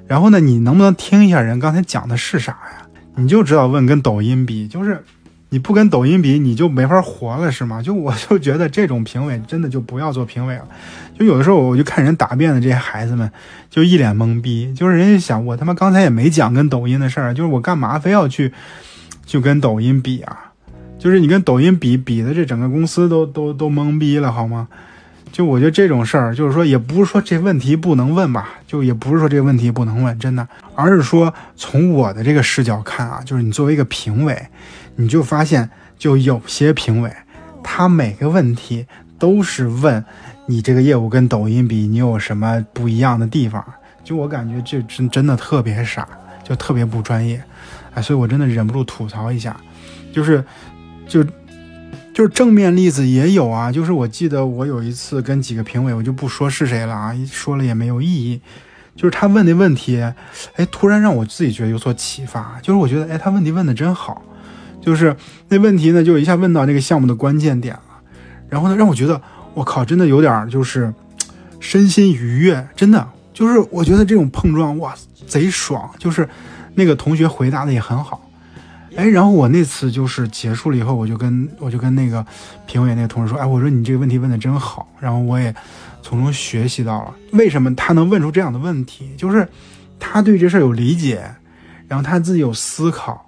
[0.06, 2.88] 然后呢，你能不能听一下人刚才讲的是啥呀？
[3.16, 5.04] 你就知道问跟抖音比，就是。
[5.54, 7.82] 你不跟抖音比，你就没法活了，是吗？
[7.82, 10.66] 就我 就觉得这种评委真的就不要做评委了。
[11.20, 13.30] 就有的时候我就看人答辩的这些孩子们，
[13.70, 14.74] 就一脸懵逼。
[14.74, 18.54] 就是人家想，我他妈刚才也没讲跟抖音的事儿，就是我干嘛非要去
[19.26, 20.54] 就跟抖音比啊？
[20.98, 24.70] 就是你跟抖音比，比的这整个公司都都都懵逼了，好吗？
[25.34, 34.42] 就我觉得这种事儿，就是说也不是说这问题不能问吧，就也不是说这问题不能问，真的，而是说从我的这个视角看啊，就是你作为一个评委。
[35.02, 35.68] 你就发现，
[35.98, 37.12] 就有些评委，
[37.64, 38.86] 他每个问题
[39.18, 40.06] 都是问
[40.46, 43.66] 你这个业务跟抖音比，你有什么不一样的地方？
[44.04, 46.08] 就我感觉这真真的特别傻，
[46.44, 47.44] 就特别不专业，
[47.96, 49.60] 哎，所以我真的忍不住吐槽一下，
[50.14, 50.46] 就是，
[51.08, 51.24] 就，
[52.14, 58.40] 就是正面例子也有啊，就是我记得我有一次跟几个评委，我就不说是谁了啊，说了也没有意义，
[58.96, 60.00] 就是他问的问题，
[60.56, 64.22] 哎，突然让我自己觉得有所启发，就是我觉得，哎，他问题问的真好。
[64.82, 65.16] 就是
[65.48, 68.02] 那问题呢，就一下问到这个项目的关键点了，
[68.50, 69.22] 然后呢，让我觉得
[69.54, 70.94] 我靠，真的有点就是
[71.62, 73.08] 身心愉悦，真的。
[73.34, 74.94] 就是我觉得这种碰撞哇，
[75.28, 75.90] 贼爽。
[75.98, 76.28] 就是
[76.76, 78.30] 那个同学回答的也很好，
[78.96, 82.26] 哎，然后我那次就是结束了以后，我就跟我就跟那个
[82.66, 85.54] 评委那个同事说，哎，我说你这个问题问的真好，然后我也
[86.02, 87.14] 从中学习到了。
[87.32, 89.48] 为什么他能问出这样的问题，就是
[90.00, 91.24] 他对这事儿有理解，
[91.88, 93.28] 然后他自己有思考。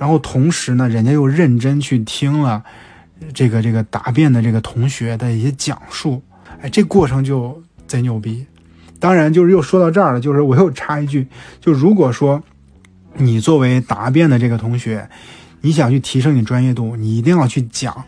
[0.00, 2.64] 然后同时呢，人家又认真去听了
[3.34, 6.22] 这个这个答辩的这个同学的一些讲述，
[6.62, 8.46] 哎，这过程就贼牛逼。
[8.98, 11.26] 当然，就是又说到这儿了，就是我又插一句，
[11.60, 12.42] 就如果说
[13.16, 15.06] 你作为答辩的这个同学，
[15.60, 18.04] 你想去提升你专业度，你一定要去讲，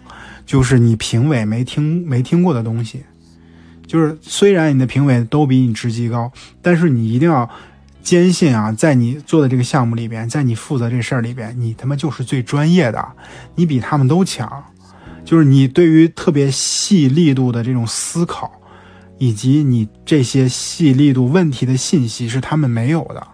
[0.46, 3.02] 就是你评委没听没听过的东西。
[3.86, 6.32] 就是虽然你的评委都比你职级高，
[6.62, 7.50] 但是你一定要。
[8.02, 13.06] 坚信啊，在你做的这个项目里边，在你负责这事儿里边，你他妈就是最专业的，
[13.54, 14.64] 你比他们都强。
[15.24, 18.50] 就是你对于特别细力度的这种思考，
[19.18, 23.24] 以及你这些细力度问题的信息是他们没有的，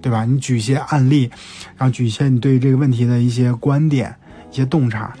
[0.00, 0.24] 对吧？
[0.24, 1.28] 你举一些案例，
[1.76, 4.14] 然后举一些你对于这个问题的一些观点、
[4.52, 5.12] 一些洞察，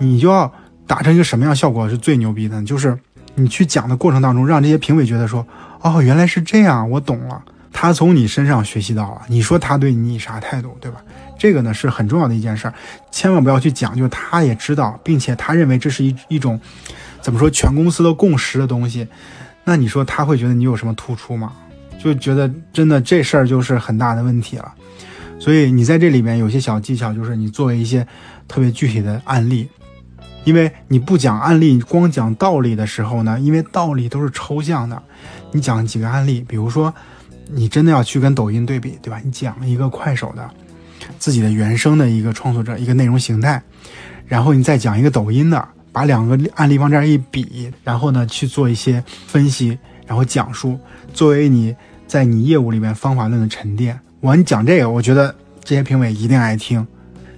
[0.00, 0.52] 你就要
[0.88, 2.60] 达成一个什么样效果是最牛逼的？
[2.64, 2.98] 就是
[3.36, 5.46] 你去讲的过程当中，让这些评委觉得说，
[5.82, 7.40] 哦，原来是这样，我懂了。
[7.80, 11.00] 他从你身上学习到了，你说他对你啥态度，对吧？
[11.38, 12.74] 这个呢是很重要的一件事儿，
[13.12, 16.60] 千万不要去讲，就是他也知道，并且他认为这是一一种
[17.20, 19.06] 怎么说全公司的共识的东西，
[19.62, 21.52] 那你说他会觉得你有什么突出吗？
[22.02, 24.74] 就觉得真的这事儿就是很大的问题了。
[25.38, 28.04] 所以你在这里面有些小技巧，就是你作为一些
[28.48, 29.68] 特别具体的案例，
[30.42, 35.00] 因为你不讲案例，光讲道理的时候呢，因为道理都是抽象的，
[35.52, 36.92] 你讲几个案例，比如说。
[37.50, 39.20] 你真的要去跟抖音对比，对吧？
[39.24, 40.48] 你讲一个快手的
[41.18, 43.62] 自己的原生的一个创作者一个内容形态，
[44.26, 50.78] 然后你再讲一个抖音的，把两个案例往这儿一比，然后呢去做一些分析，然后讲述，
[51.14, 51.74] 作为你
[52.06, 53.98] 在你业务里面方法论的沉淀。
[54.20, 55.34] 我你讲这个，我觉得
[55.64, 56.86] 这些评委一定爱听，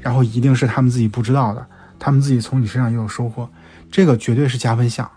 [0.01, 1.65] 然后一定是他们自己不知道的，
[1.99, 3.49] 他们自己从你身上也有收获，
[3.91, 5.09] 这个绝对是加分项。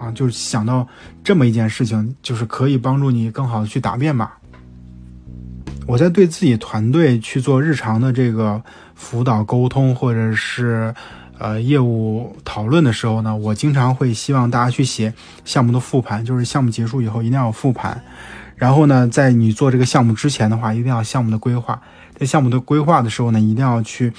[0.00, 0.86] 啊，就是想到
[1.22, 4.38] 这么一件事情，就是可以帮助你更好的去答辩吧。
[5.86, 8.62] 我在对自己团队去做日常的这个
[8.94, 10.94] 辅导、沟通，或者是
[11.38, 15.12] 呃业务讨论的时候呢，我经常会希望大家去写
[15.44, 18.00] 项目的复盘，就是项目结束以后一定要有复盘。
[18.56, 21.80] 然后呢，在你做这个项目之前的话，一定要项目的规划。
[22.16, 24.12] 在项目的规划的时候呢，一定要去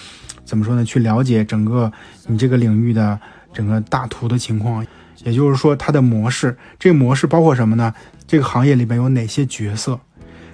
[0.44, 0.84] 怎么说呢？
[0.84, 1.90] 去了解整个
[2.26, 3.18] 你这个领域的
[3.54, 4.84] 整个大图的情况，
[5.24, 6.58] 也就是说它的模式。
[6.80, 7.94] 这个模式包括什么呢？
[8.28, 10.00] 这个行业里面有哪些角色？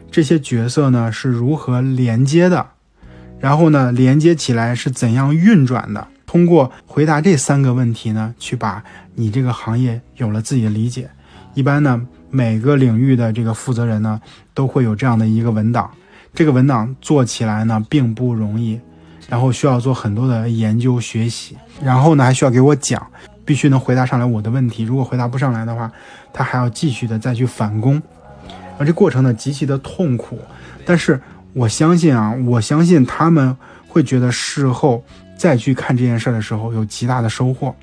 [0.09, 2.65] 这些角色呢是如何连接的？
[3.39, 6.07] 然后呢，连接起来是怎样运转的？
[6.25, 8.83] 通过回答这三个问题呢，去把
[9.15, 11.09] 你这个行业有了自己的理解。
[11.53, 14.19] 一般呢，每个领域的这个负责人呢，
[14.53, 15.89] 都会有这样的一个文档。
[16.33, 18.79] 这个文档做起来呢，并不容易，
[19.29, 23.05] 然后需要做很多的研究学习，然后呢，还需要给我讲，
[23.47, 24.83] 必须能回答上来我的问题。
[24.83, 25.89] 如果回答不上来的话，
[26.33, 27.99] 他还要继续的再去返工。
[28.77, 30.37] 而这过程呢，极其的痛苦，
[30.85, 31.19] 但是
[31.53, 33.55] 我相信啊，我相信他们
[33.87, 35.01] 会觉得事后
[35.37, 37.73] 再去看这件事的时候有极大的收获，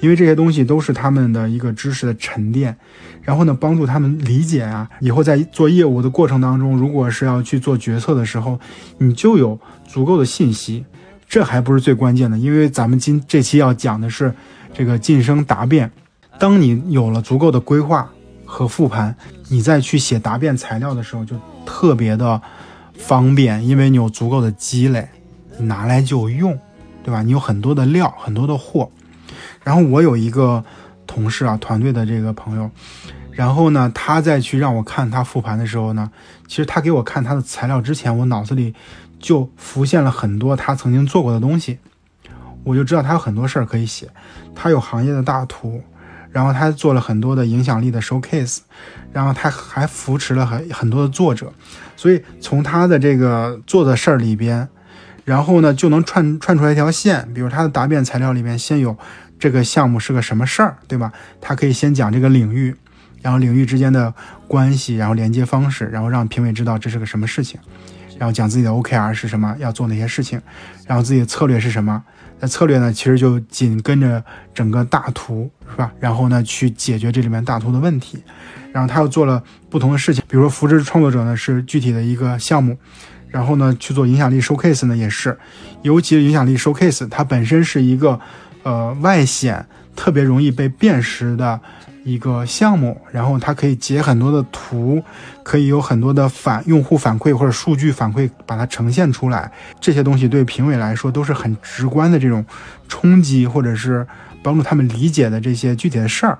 [0.00, 2.76] 因为这些东西都是他们的一个知识的沉淀，
[3.22, 8.60] 然后呢，帮助他们理解啊，以后在做业务的过程当中，如果是要去做决策的时候，
[8.98, 10.84] 你就有足够的信息，
[11.28, 14.32] 这还不是最关键的，因为咱们今这期要讲的是
[14.76, 15.90] 这个晋升答辩，
[16.38, 18.10] 当你有了足够的规划。
[18.48, 19.16] 和复盘，
[19.48, 21.36] 你再去写答辩材料的时候就
[21.66, 22.40] 特别的
[22.96, 25.08] 方便，因为你有足够的积累，
[25.58, 26.56] 拿来就用，
[27.02, 27.24] 对吧？
[27.24, 28.88] 你有很多的料，很多的货。
[29.64, 30.64] 然后我有一个
[31.08, 32.70] 同事啊，团队的这个朋友，
[33.32, 36.08] 然后呢，他再去让我看他复盘的时候呢，
[36.46, 38.72] 其实他给我看他的材料之前，我脑子里
[39.18, 41.80] 就浮现了很多他曾经做过的东西，
[42.66, 44.06] 我就知道他有很多事儿可以写，
[44.54, 45.82] 他有行业的大图。
[46.32, 48.58] 然后他做了很多的影响力的 showcase，
[49.10, 51.50] 然后他还扶持了很很多的作者，
[51.96, 54.68] 所以从他的这个做的事儿里边，
[55.24, 57.26] 然后呢就能串串出来一条线。
[57.32, 58.94] 比如他的答辩材料里面先有
[59.38, 61.10] 这个项目是个什么事儿，对吧？
[61.40, 62.76] 他可以先讲这个领域，
[63.22, 64.12] 然后领域之间的
[64.46, 67.58] 关系，然后连接方式，然后让评委知道这是个什么事情，
[68.18, 70.42] 然后讲自己的 OKR 是什么，要做哪些事情，
[70.86, 72.04] 然后自己的策略是什么。
[72.38, 74.22] 那策略呢，其实就紧跟着
[74.54, 75.90] 整个大图，是吧？
[75.98, 78.22] 然后呢，去解决这里面大图的问题。
[78.72, 82.76] 然后他又做了不同的事情，比如说扶持创作者呢，是具体的一个项目。
[83.28, 85.38] 然后呢，去做影响力 showcase 呢，也是，
[85.82, 88.18] 尤其是影响力 showcase，它本身是一个
[88.62, 91.60] 呃外显，特别容易被辨识的。
[92.06, 95.02] 一个项目，然后它可以截很多的图，
[95.42, 99.50] 可以有很多的反用户反馈或者数据反馈，把它呈现出来。
[99.80, 102.46] 这些东西对评委来说都是很直观的这种
[102.86, 104.06] 冲击，或者是
[104.40, 106.38] 帮助他们理解的这些具体的事儿。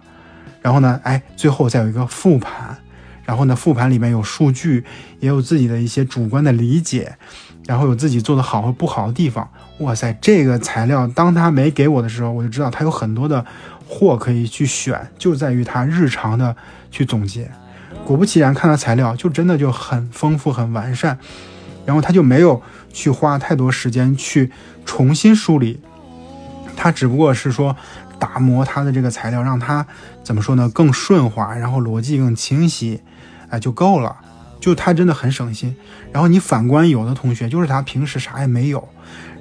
[0.62, 2.76] 然后呢，哎，最后再有一个复盘，
[3.24, 4.84] 然后呢，复盘里面有数据，
[5.18, 7.16] 也有自己的一些主观的理解，
[7.66, 9.50] 然后有自己做的好和不好的地方。
[9.80, 13.44] 哇塞，这个材料当他没给我的时候，我就知道他有很多的。
[13.86, 16.56] 货可以去选，就在于他日常的
[16.90, 17.50] 去总结。
[18.04, 21.18] 果不其然，看他材料就真的就很丰富、很完善。
[21.84, 22.60] 然后他就没有
[22.92, 24.50] 去花太多时间去
[24.84, 25.80] 重新梳理，
[26.76, 27.76] 他只不过是说
[28.18, 29.86] 打磨他的这个材料，让他
[30.24, 30.68] 怎么说呢？
[30.68, 33.00] 更顺滑，然后逻辑更清晰，
[33.50, 34.16] 哎，就够了。
[34.58, 35.76] 就他真的很省心。
[36.10, 38.88] 然后你反观有的同学，就是他平时啥也没有，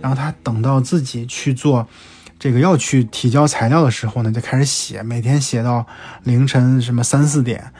[0.01, 1.87] 然后他等到自己去做。
[2.37, 5.87] 这个要去提交材料的时候呢，就开始写，每天写到
[6.23, 7.71] 凌晨什么三四点。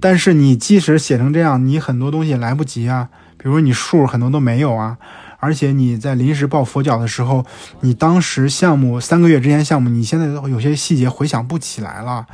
[0.00, 4.96] 但是你即使写成这样，你很多东西来不及啊，比如你数很多都没有啊，
[5.40, 7.44] 而且你在临时抱佛脚的时候，
[7.80, 12.26] 你当时项目三个月之前项目，你现在有些细节回想不起来了，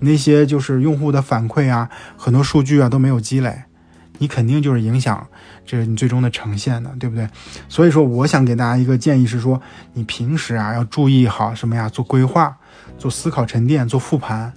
[0.00, 3.62] 那些就是用户的反馈啊，很多数据啊都没有积累，
[4.18, 5.28] 你肯定就是影响。
[5.64, 7.26] 这是你最终的呈现的，对不对？
[7.68, 9.60] 所以说，我想给大家一个建议是说，
[9.94, 11.88] 你平时啊要注意好什么呀？
[11.88, 12.56] 做规划、
[12.98, 14.52] 做思考沉淀、做复盘，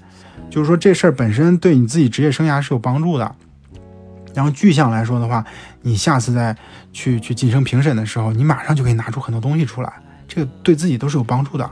[0.49, 3.35] 就是说这事儿本身对你自己职业生涯是有帮助的。
[4.33, 5.45] 然后具象来说的话，
[5.83, 6.57] 你下次再
[6.91, 9.93] 去去晋升评审的时候，你马上就可以拿出很多东西出来，
[10.27, 11.69] 这个对自己都是有帮助的。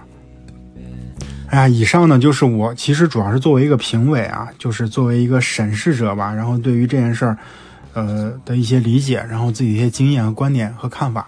[1.47, 7.37] 哎呀，以上呢就是我其实主要是作为一个评委啊，就是作为一个审视者吧，然后对于这件事儿。
[7.93, 11.27] 呃的一些理解，然后自己一些经验和观点和看法，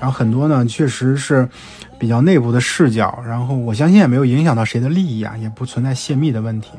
[0.00, 1.48] 然后很多呢确实是
[1.98, 6.70] 比较内部的视角，然后我相信也没有影响到谁的利益啊，也不存在泄密的问题。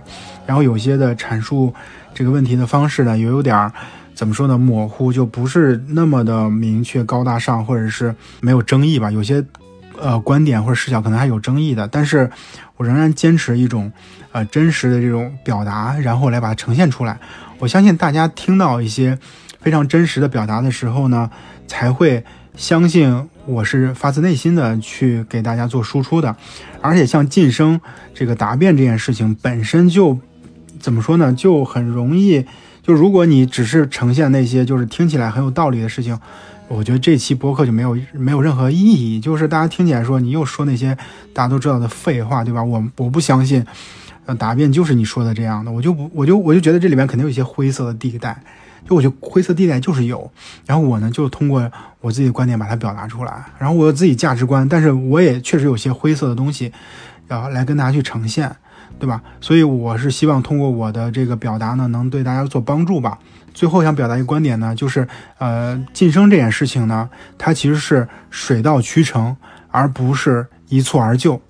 [0.45, 1.74] 然后有些的阐述
[2.14, 3.72] 这个问题的方式呢，也有点
[4.14, 9.10] 怎么说呢，模糊，就不是那么的明确、高大上，或者是没有争议吧。
[9.10, 9.44] 有些
[9.99, 12.30] 呃观点或者视角可能还有争议的，但是
[12.76, 13.91] 我仍然坚持一种
[14.32, 17.18] 呃真实的这种表达，然后来把它呈现出来。
[17.62, 19.20] 我相信大家听到一些
[19.62, 21.30] 非常真实的表达的时候呢，
[21.68, 22.24] 才会
[22.56, 26.36] 相信我是发自内心的去给大家做输出的。
[26.82, 27.80] 而且像晋升
[28.16, 30.18] 这个答辩这件事情本身就
[30.80, 32.44] 怎么说呢，就很容易。
[32.82, 36.20] 就如果你只是呈现那些就是听起来很有道理的事情，
[36.68, 39.20] 我觉得这期播客就没有没有任何意义。
[39.20, 40.98] 就是大家听起来说你又说那些
[41.32, 42.64] 大家都知道的废话，对吧？
[42.64, 43.64] 我我不相信，
[44.36, 48.41] 答辩就是你说的这样的，我就不我就我就觉得这里面肯定有一些灰色的地带。
[48.88, 50.32] 就我觉得灰色地带就是有，
[50.66, 56.72] 然后我呢就通过我自己的观点把它表达出来，然后我有自己价值观，但是我也确实有些灰色的东西，
[57.28, 58.56] 然后来跟大家去呈现。
[58.99, 59.20] 对吧？
[59.40, 63.18] 所以我是希望通过我的这个表达呢，能对大家做帮助吧。
[63.52, 65.08] 最后想表达一个观点呢，就是
[65.40, 69.36] 呃，晋升这件事情呢，它其实是水到渠成，
[69.70, 71.41] 而不是一蹴而就。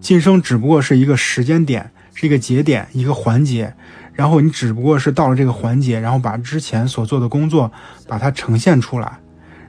[0.00, 3.74] 晋升只不过是一个时间点，是一个节点，一个环节。
[4.14, 7.72] 然后你只不过是到了这个环节，然后把之前所做的工作
[8.06, 9.18] 把它呈现出来，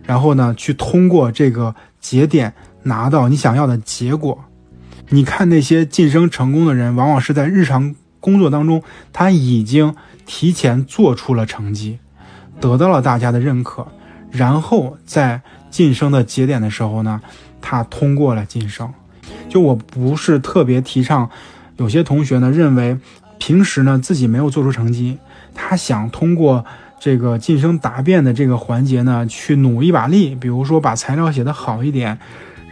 [0.03, 2.53] 然后呢，去通过这个节点
[2.83, 4.43] 拿到你想要的结果。
[5.09, 8.83] 你看那些晋升成功的人，往往是在日常工作当中，
[9.13, 9.95] 他已经
[10.25, 11.99] 提前做出了成绩，
[12.59, 13.87] 得到了大家的认可，
[14.29, 17.21] 然后在晋升的节点的时候呢，
[17.61, 18.91] 他通过了晋升。
[19.47, 21.29] 就我不是特别提倡，
[21.77, 22.97] 有些同学呢认为，
[23.37, 25.17] 平时呢自己没有做出成绩，
[25.53, 26.65] 他想通过
[26.99, 32.17] 这个晋升答辩的这个环节呢去努一把力，比如说把材料写得好一点。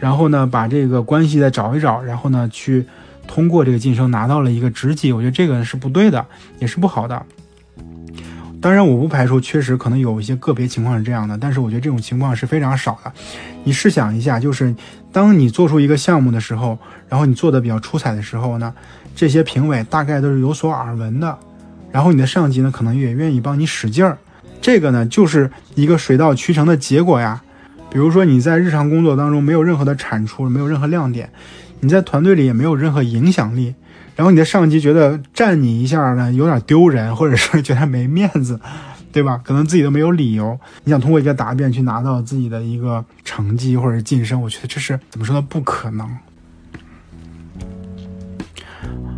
[0.00, 2.84] 然后呢，把这个关系再找一找，然后呢，去
[3.28, 6.26] 通过这个晋升拿到了一个职级，我觉得这个是不对的，
[6.58, 7.24] 也是不好的。
[8.60, 13.12] 当然，我不排除确实可能有一些个别情况是这样的，但是我觉得这种情况是非常少的。
[13.62, 14.74] 你试想一下，就是
[15.12, 16.78] 当你做出一个项目的时候，
[17.08, 18.72] 然后你做的比较出彩的时候呢，
[19.14, 21.38] 这些评委大概都是有所耳闻的，
[21.92, 24.16] 然后你的上级呢，可能也愿意帮你使劲儿，
[24.60, 27.42] 这个呢，就是一个水到渠成的结果呀。
[27.90, 31.30] 比如说你在日常工作当中没有任何的产出，没有任何亮点，
[31.80, 33.74] 你在团队里也没有任何影响力，
[34.16, 38.58] 然后你的上级觉得站你一下呢有点丢人，或者是觉得没面子，
[39.12, 39.40] 对吧？
[39.44, 45.46] 可能自己都没有理由，你想通过一个答辩去拿到自己的一个成绩或者晋升，我觉得这是怎么说呢？
[45.48, 46.08] 不可能。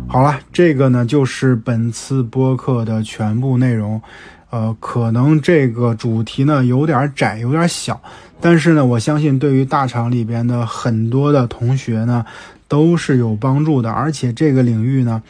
[0.07, 4.01] 好了，这个呢就是本次播客的全部内容，
[4.49, 8.01] 呃，可能这个主题呢有点窄，有点小。
[8.39, 12.25] 但是呢，我相信对于大厂里边的很多的同学呢，
[12.67, 13.89] 都是有帮助的。
[13.89, 15.21] 而且这个领域呢，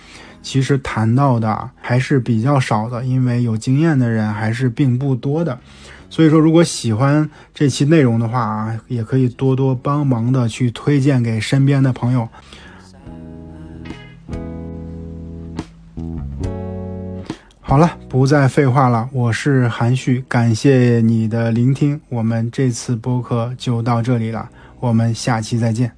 [0.45, 5.59] 其实谈到的还是比较少的因为有经验的人还是并不多的。
[6.07, 12.29] 所以说如果喜欢这期内容的话啊也可以多多帮忙的去推荐给身边的朋友。
[17.59, 24.47] 好了不再废话了我是韩旭感谢你的聆听我们这次播客就到这里了
[24.79, 25.91] 我们下期再见。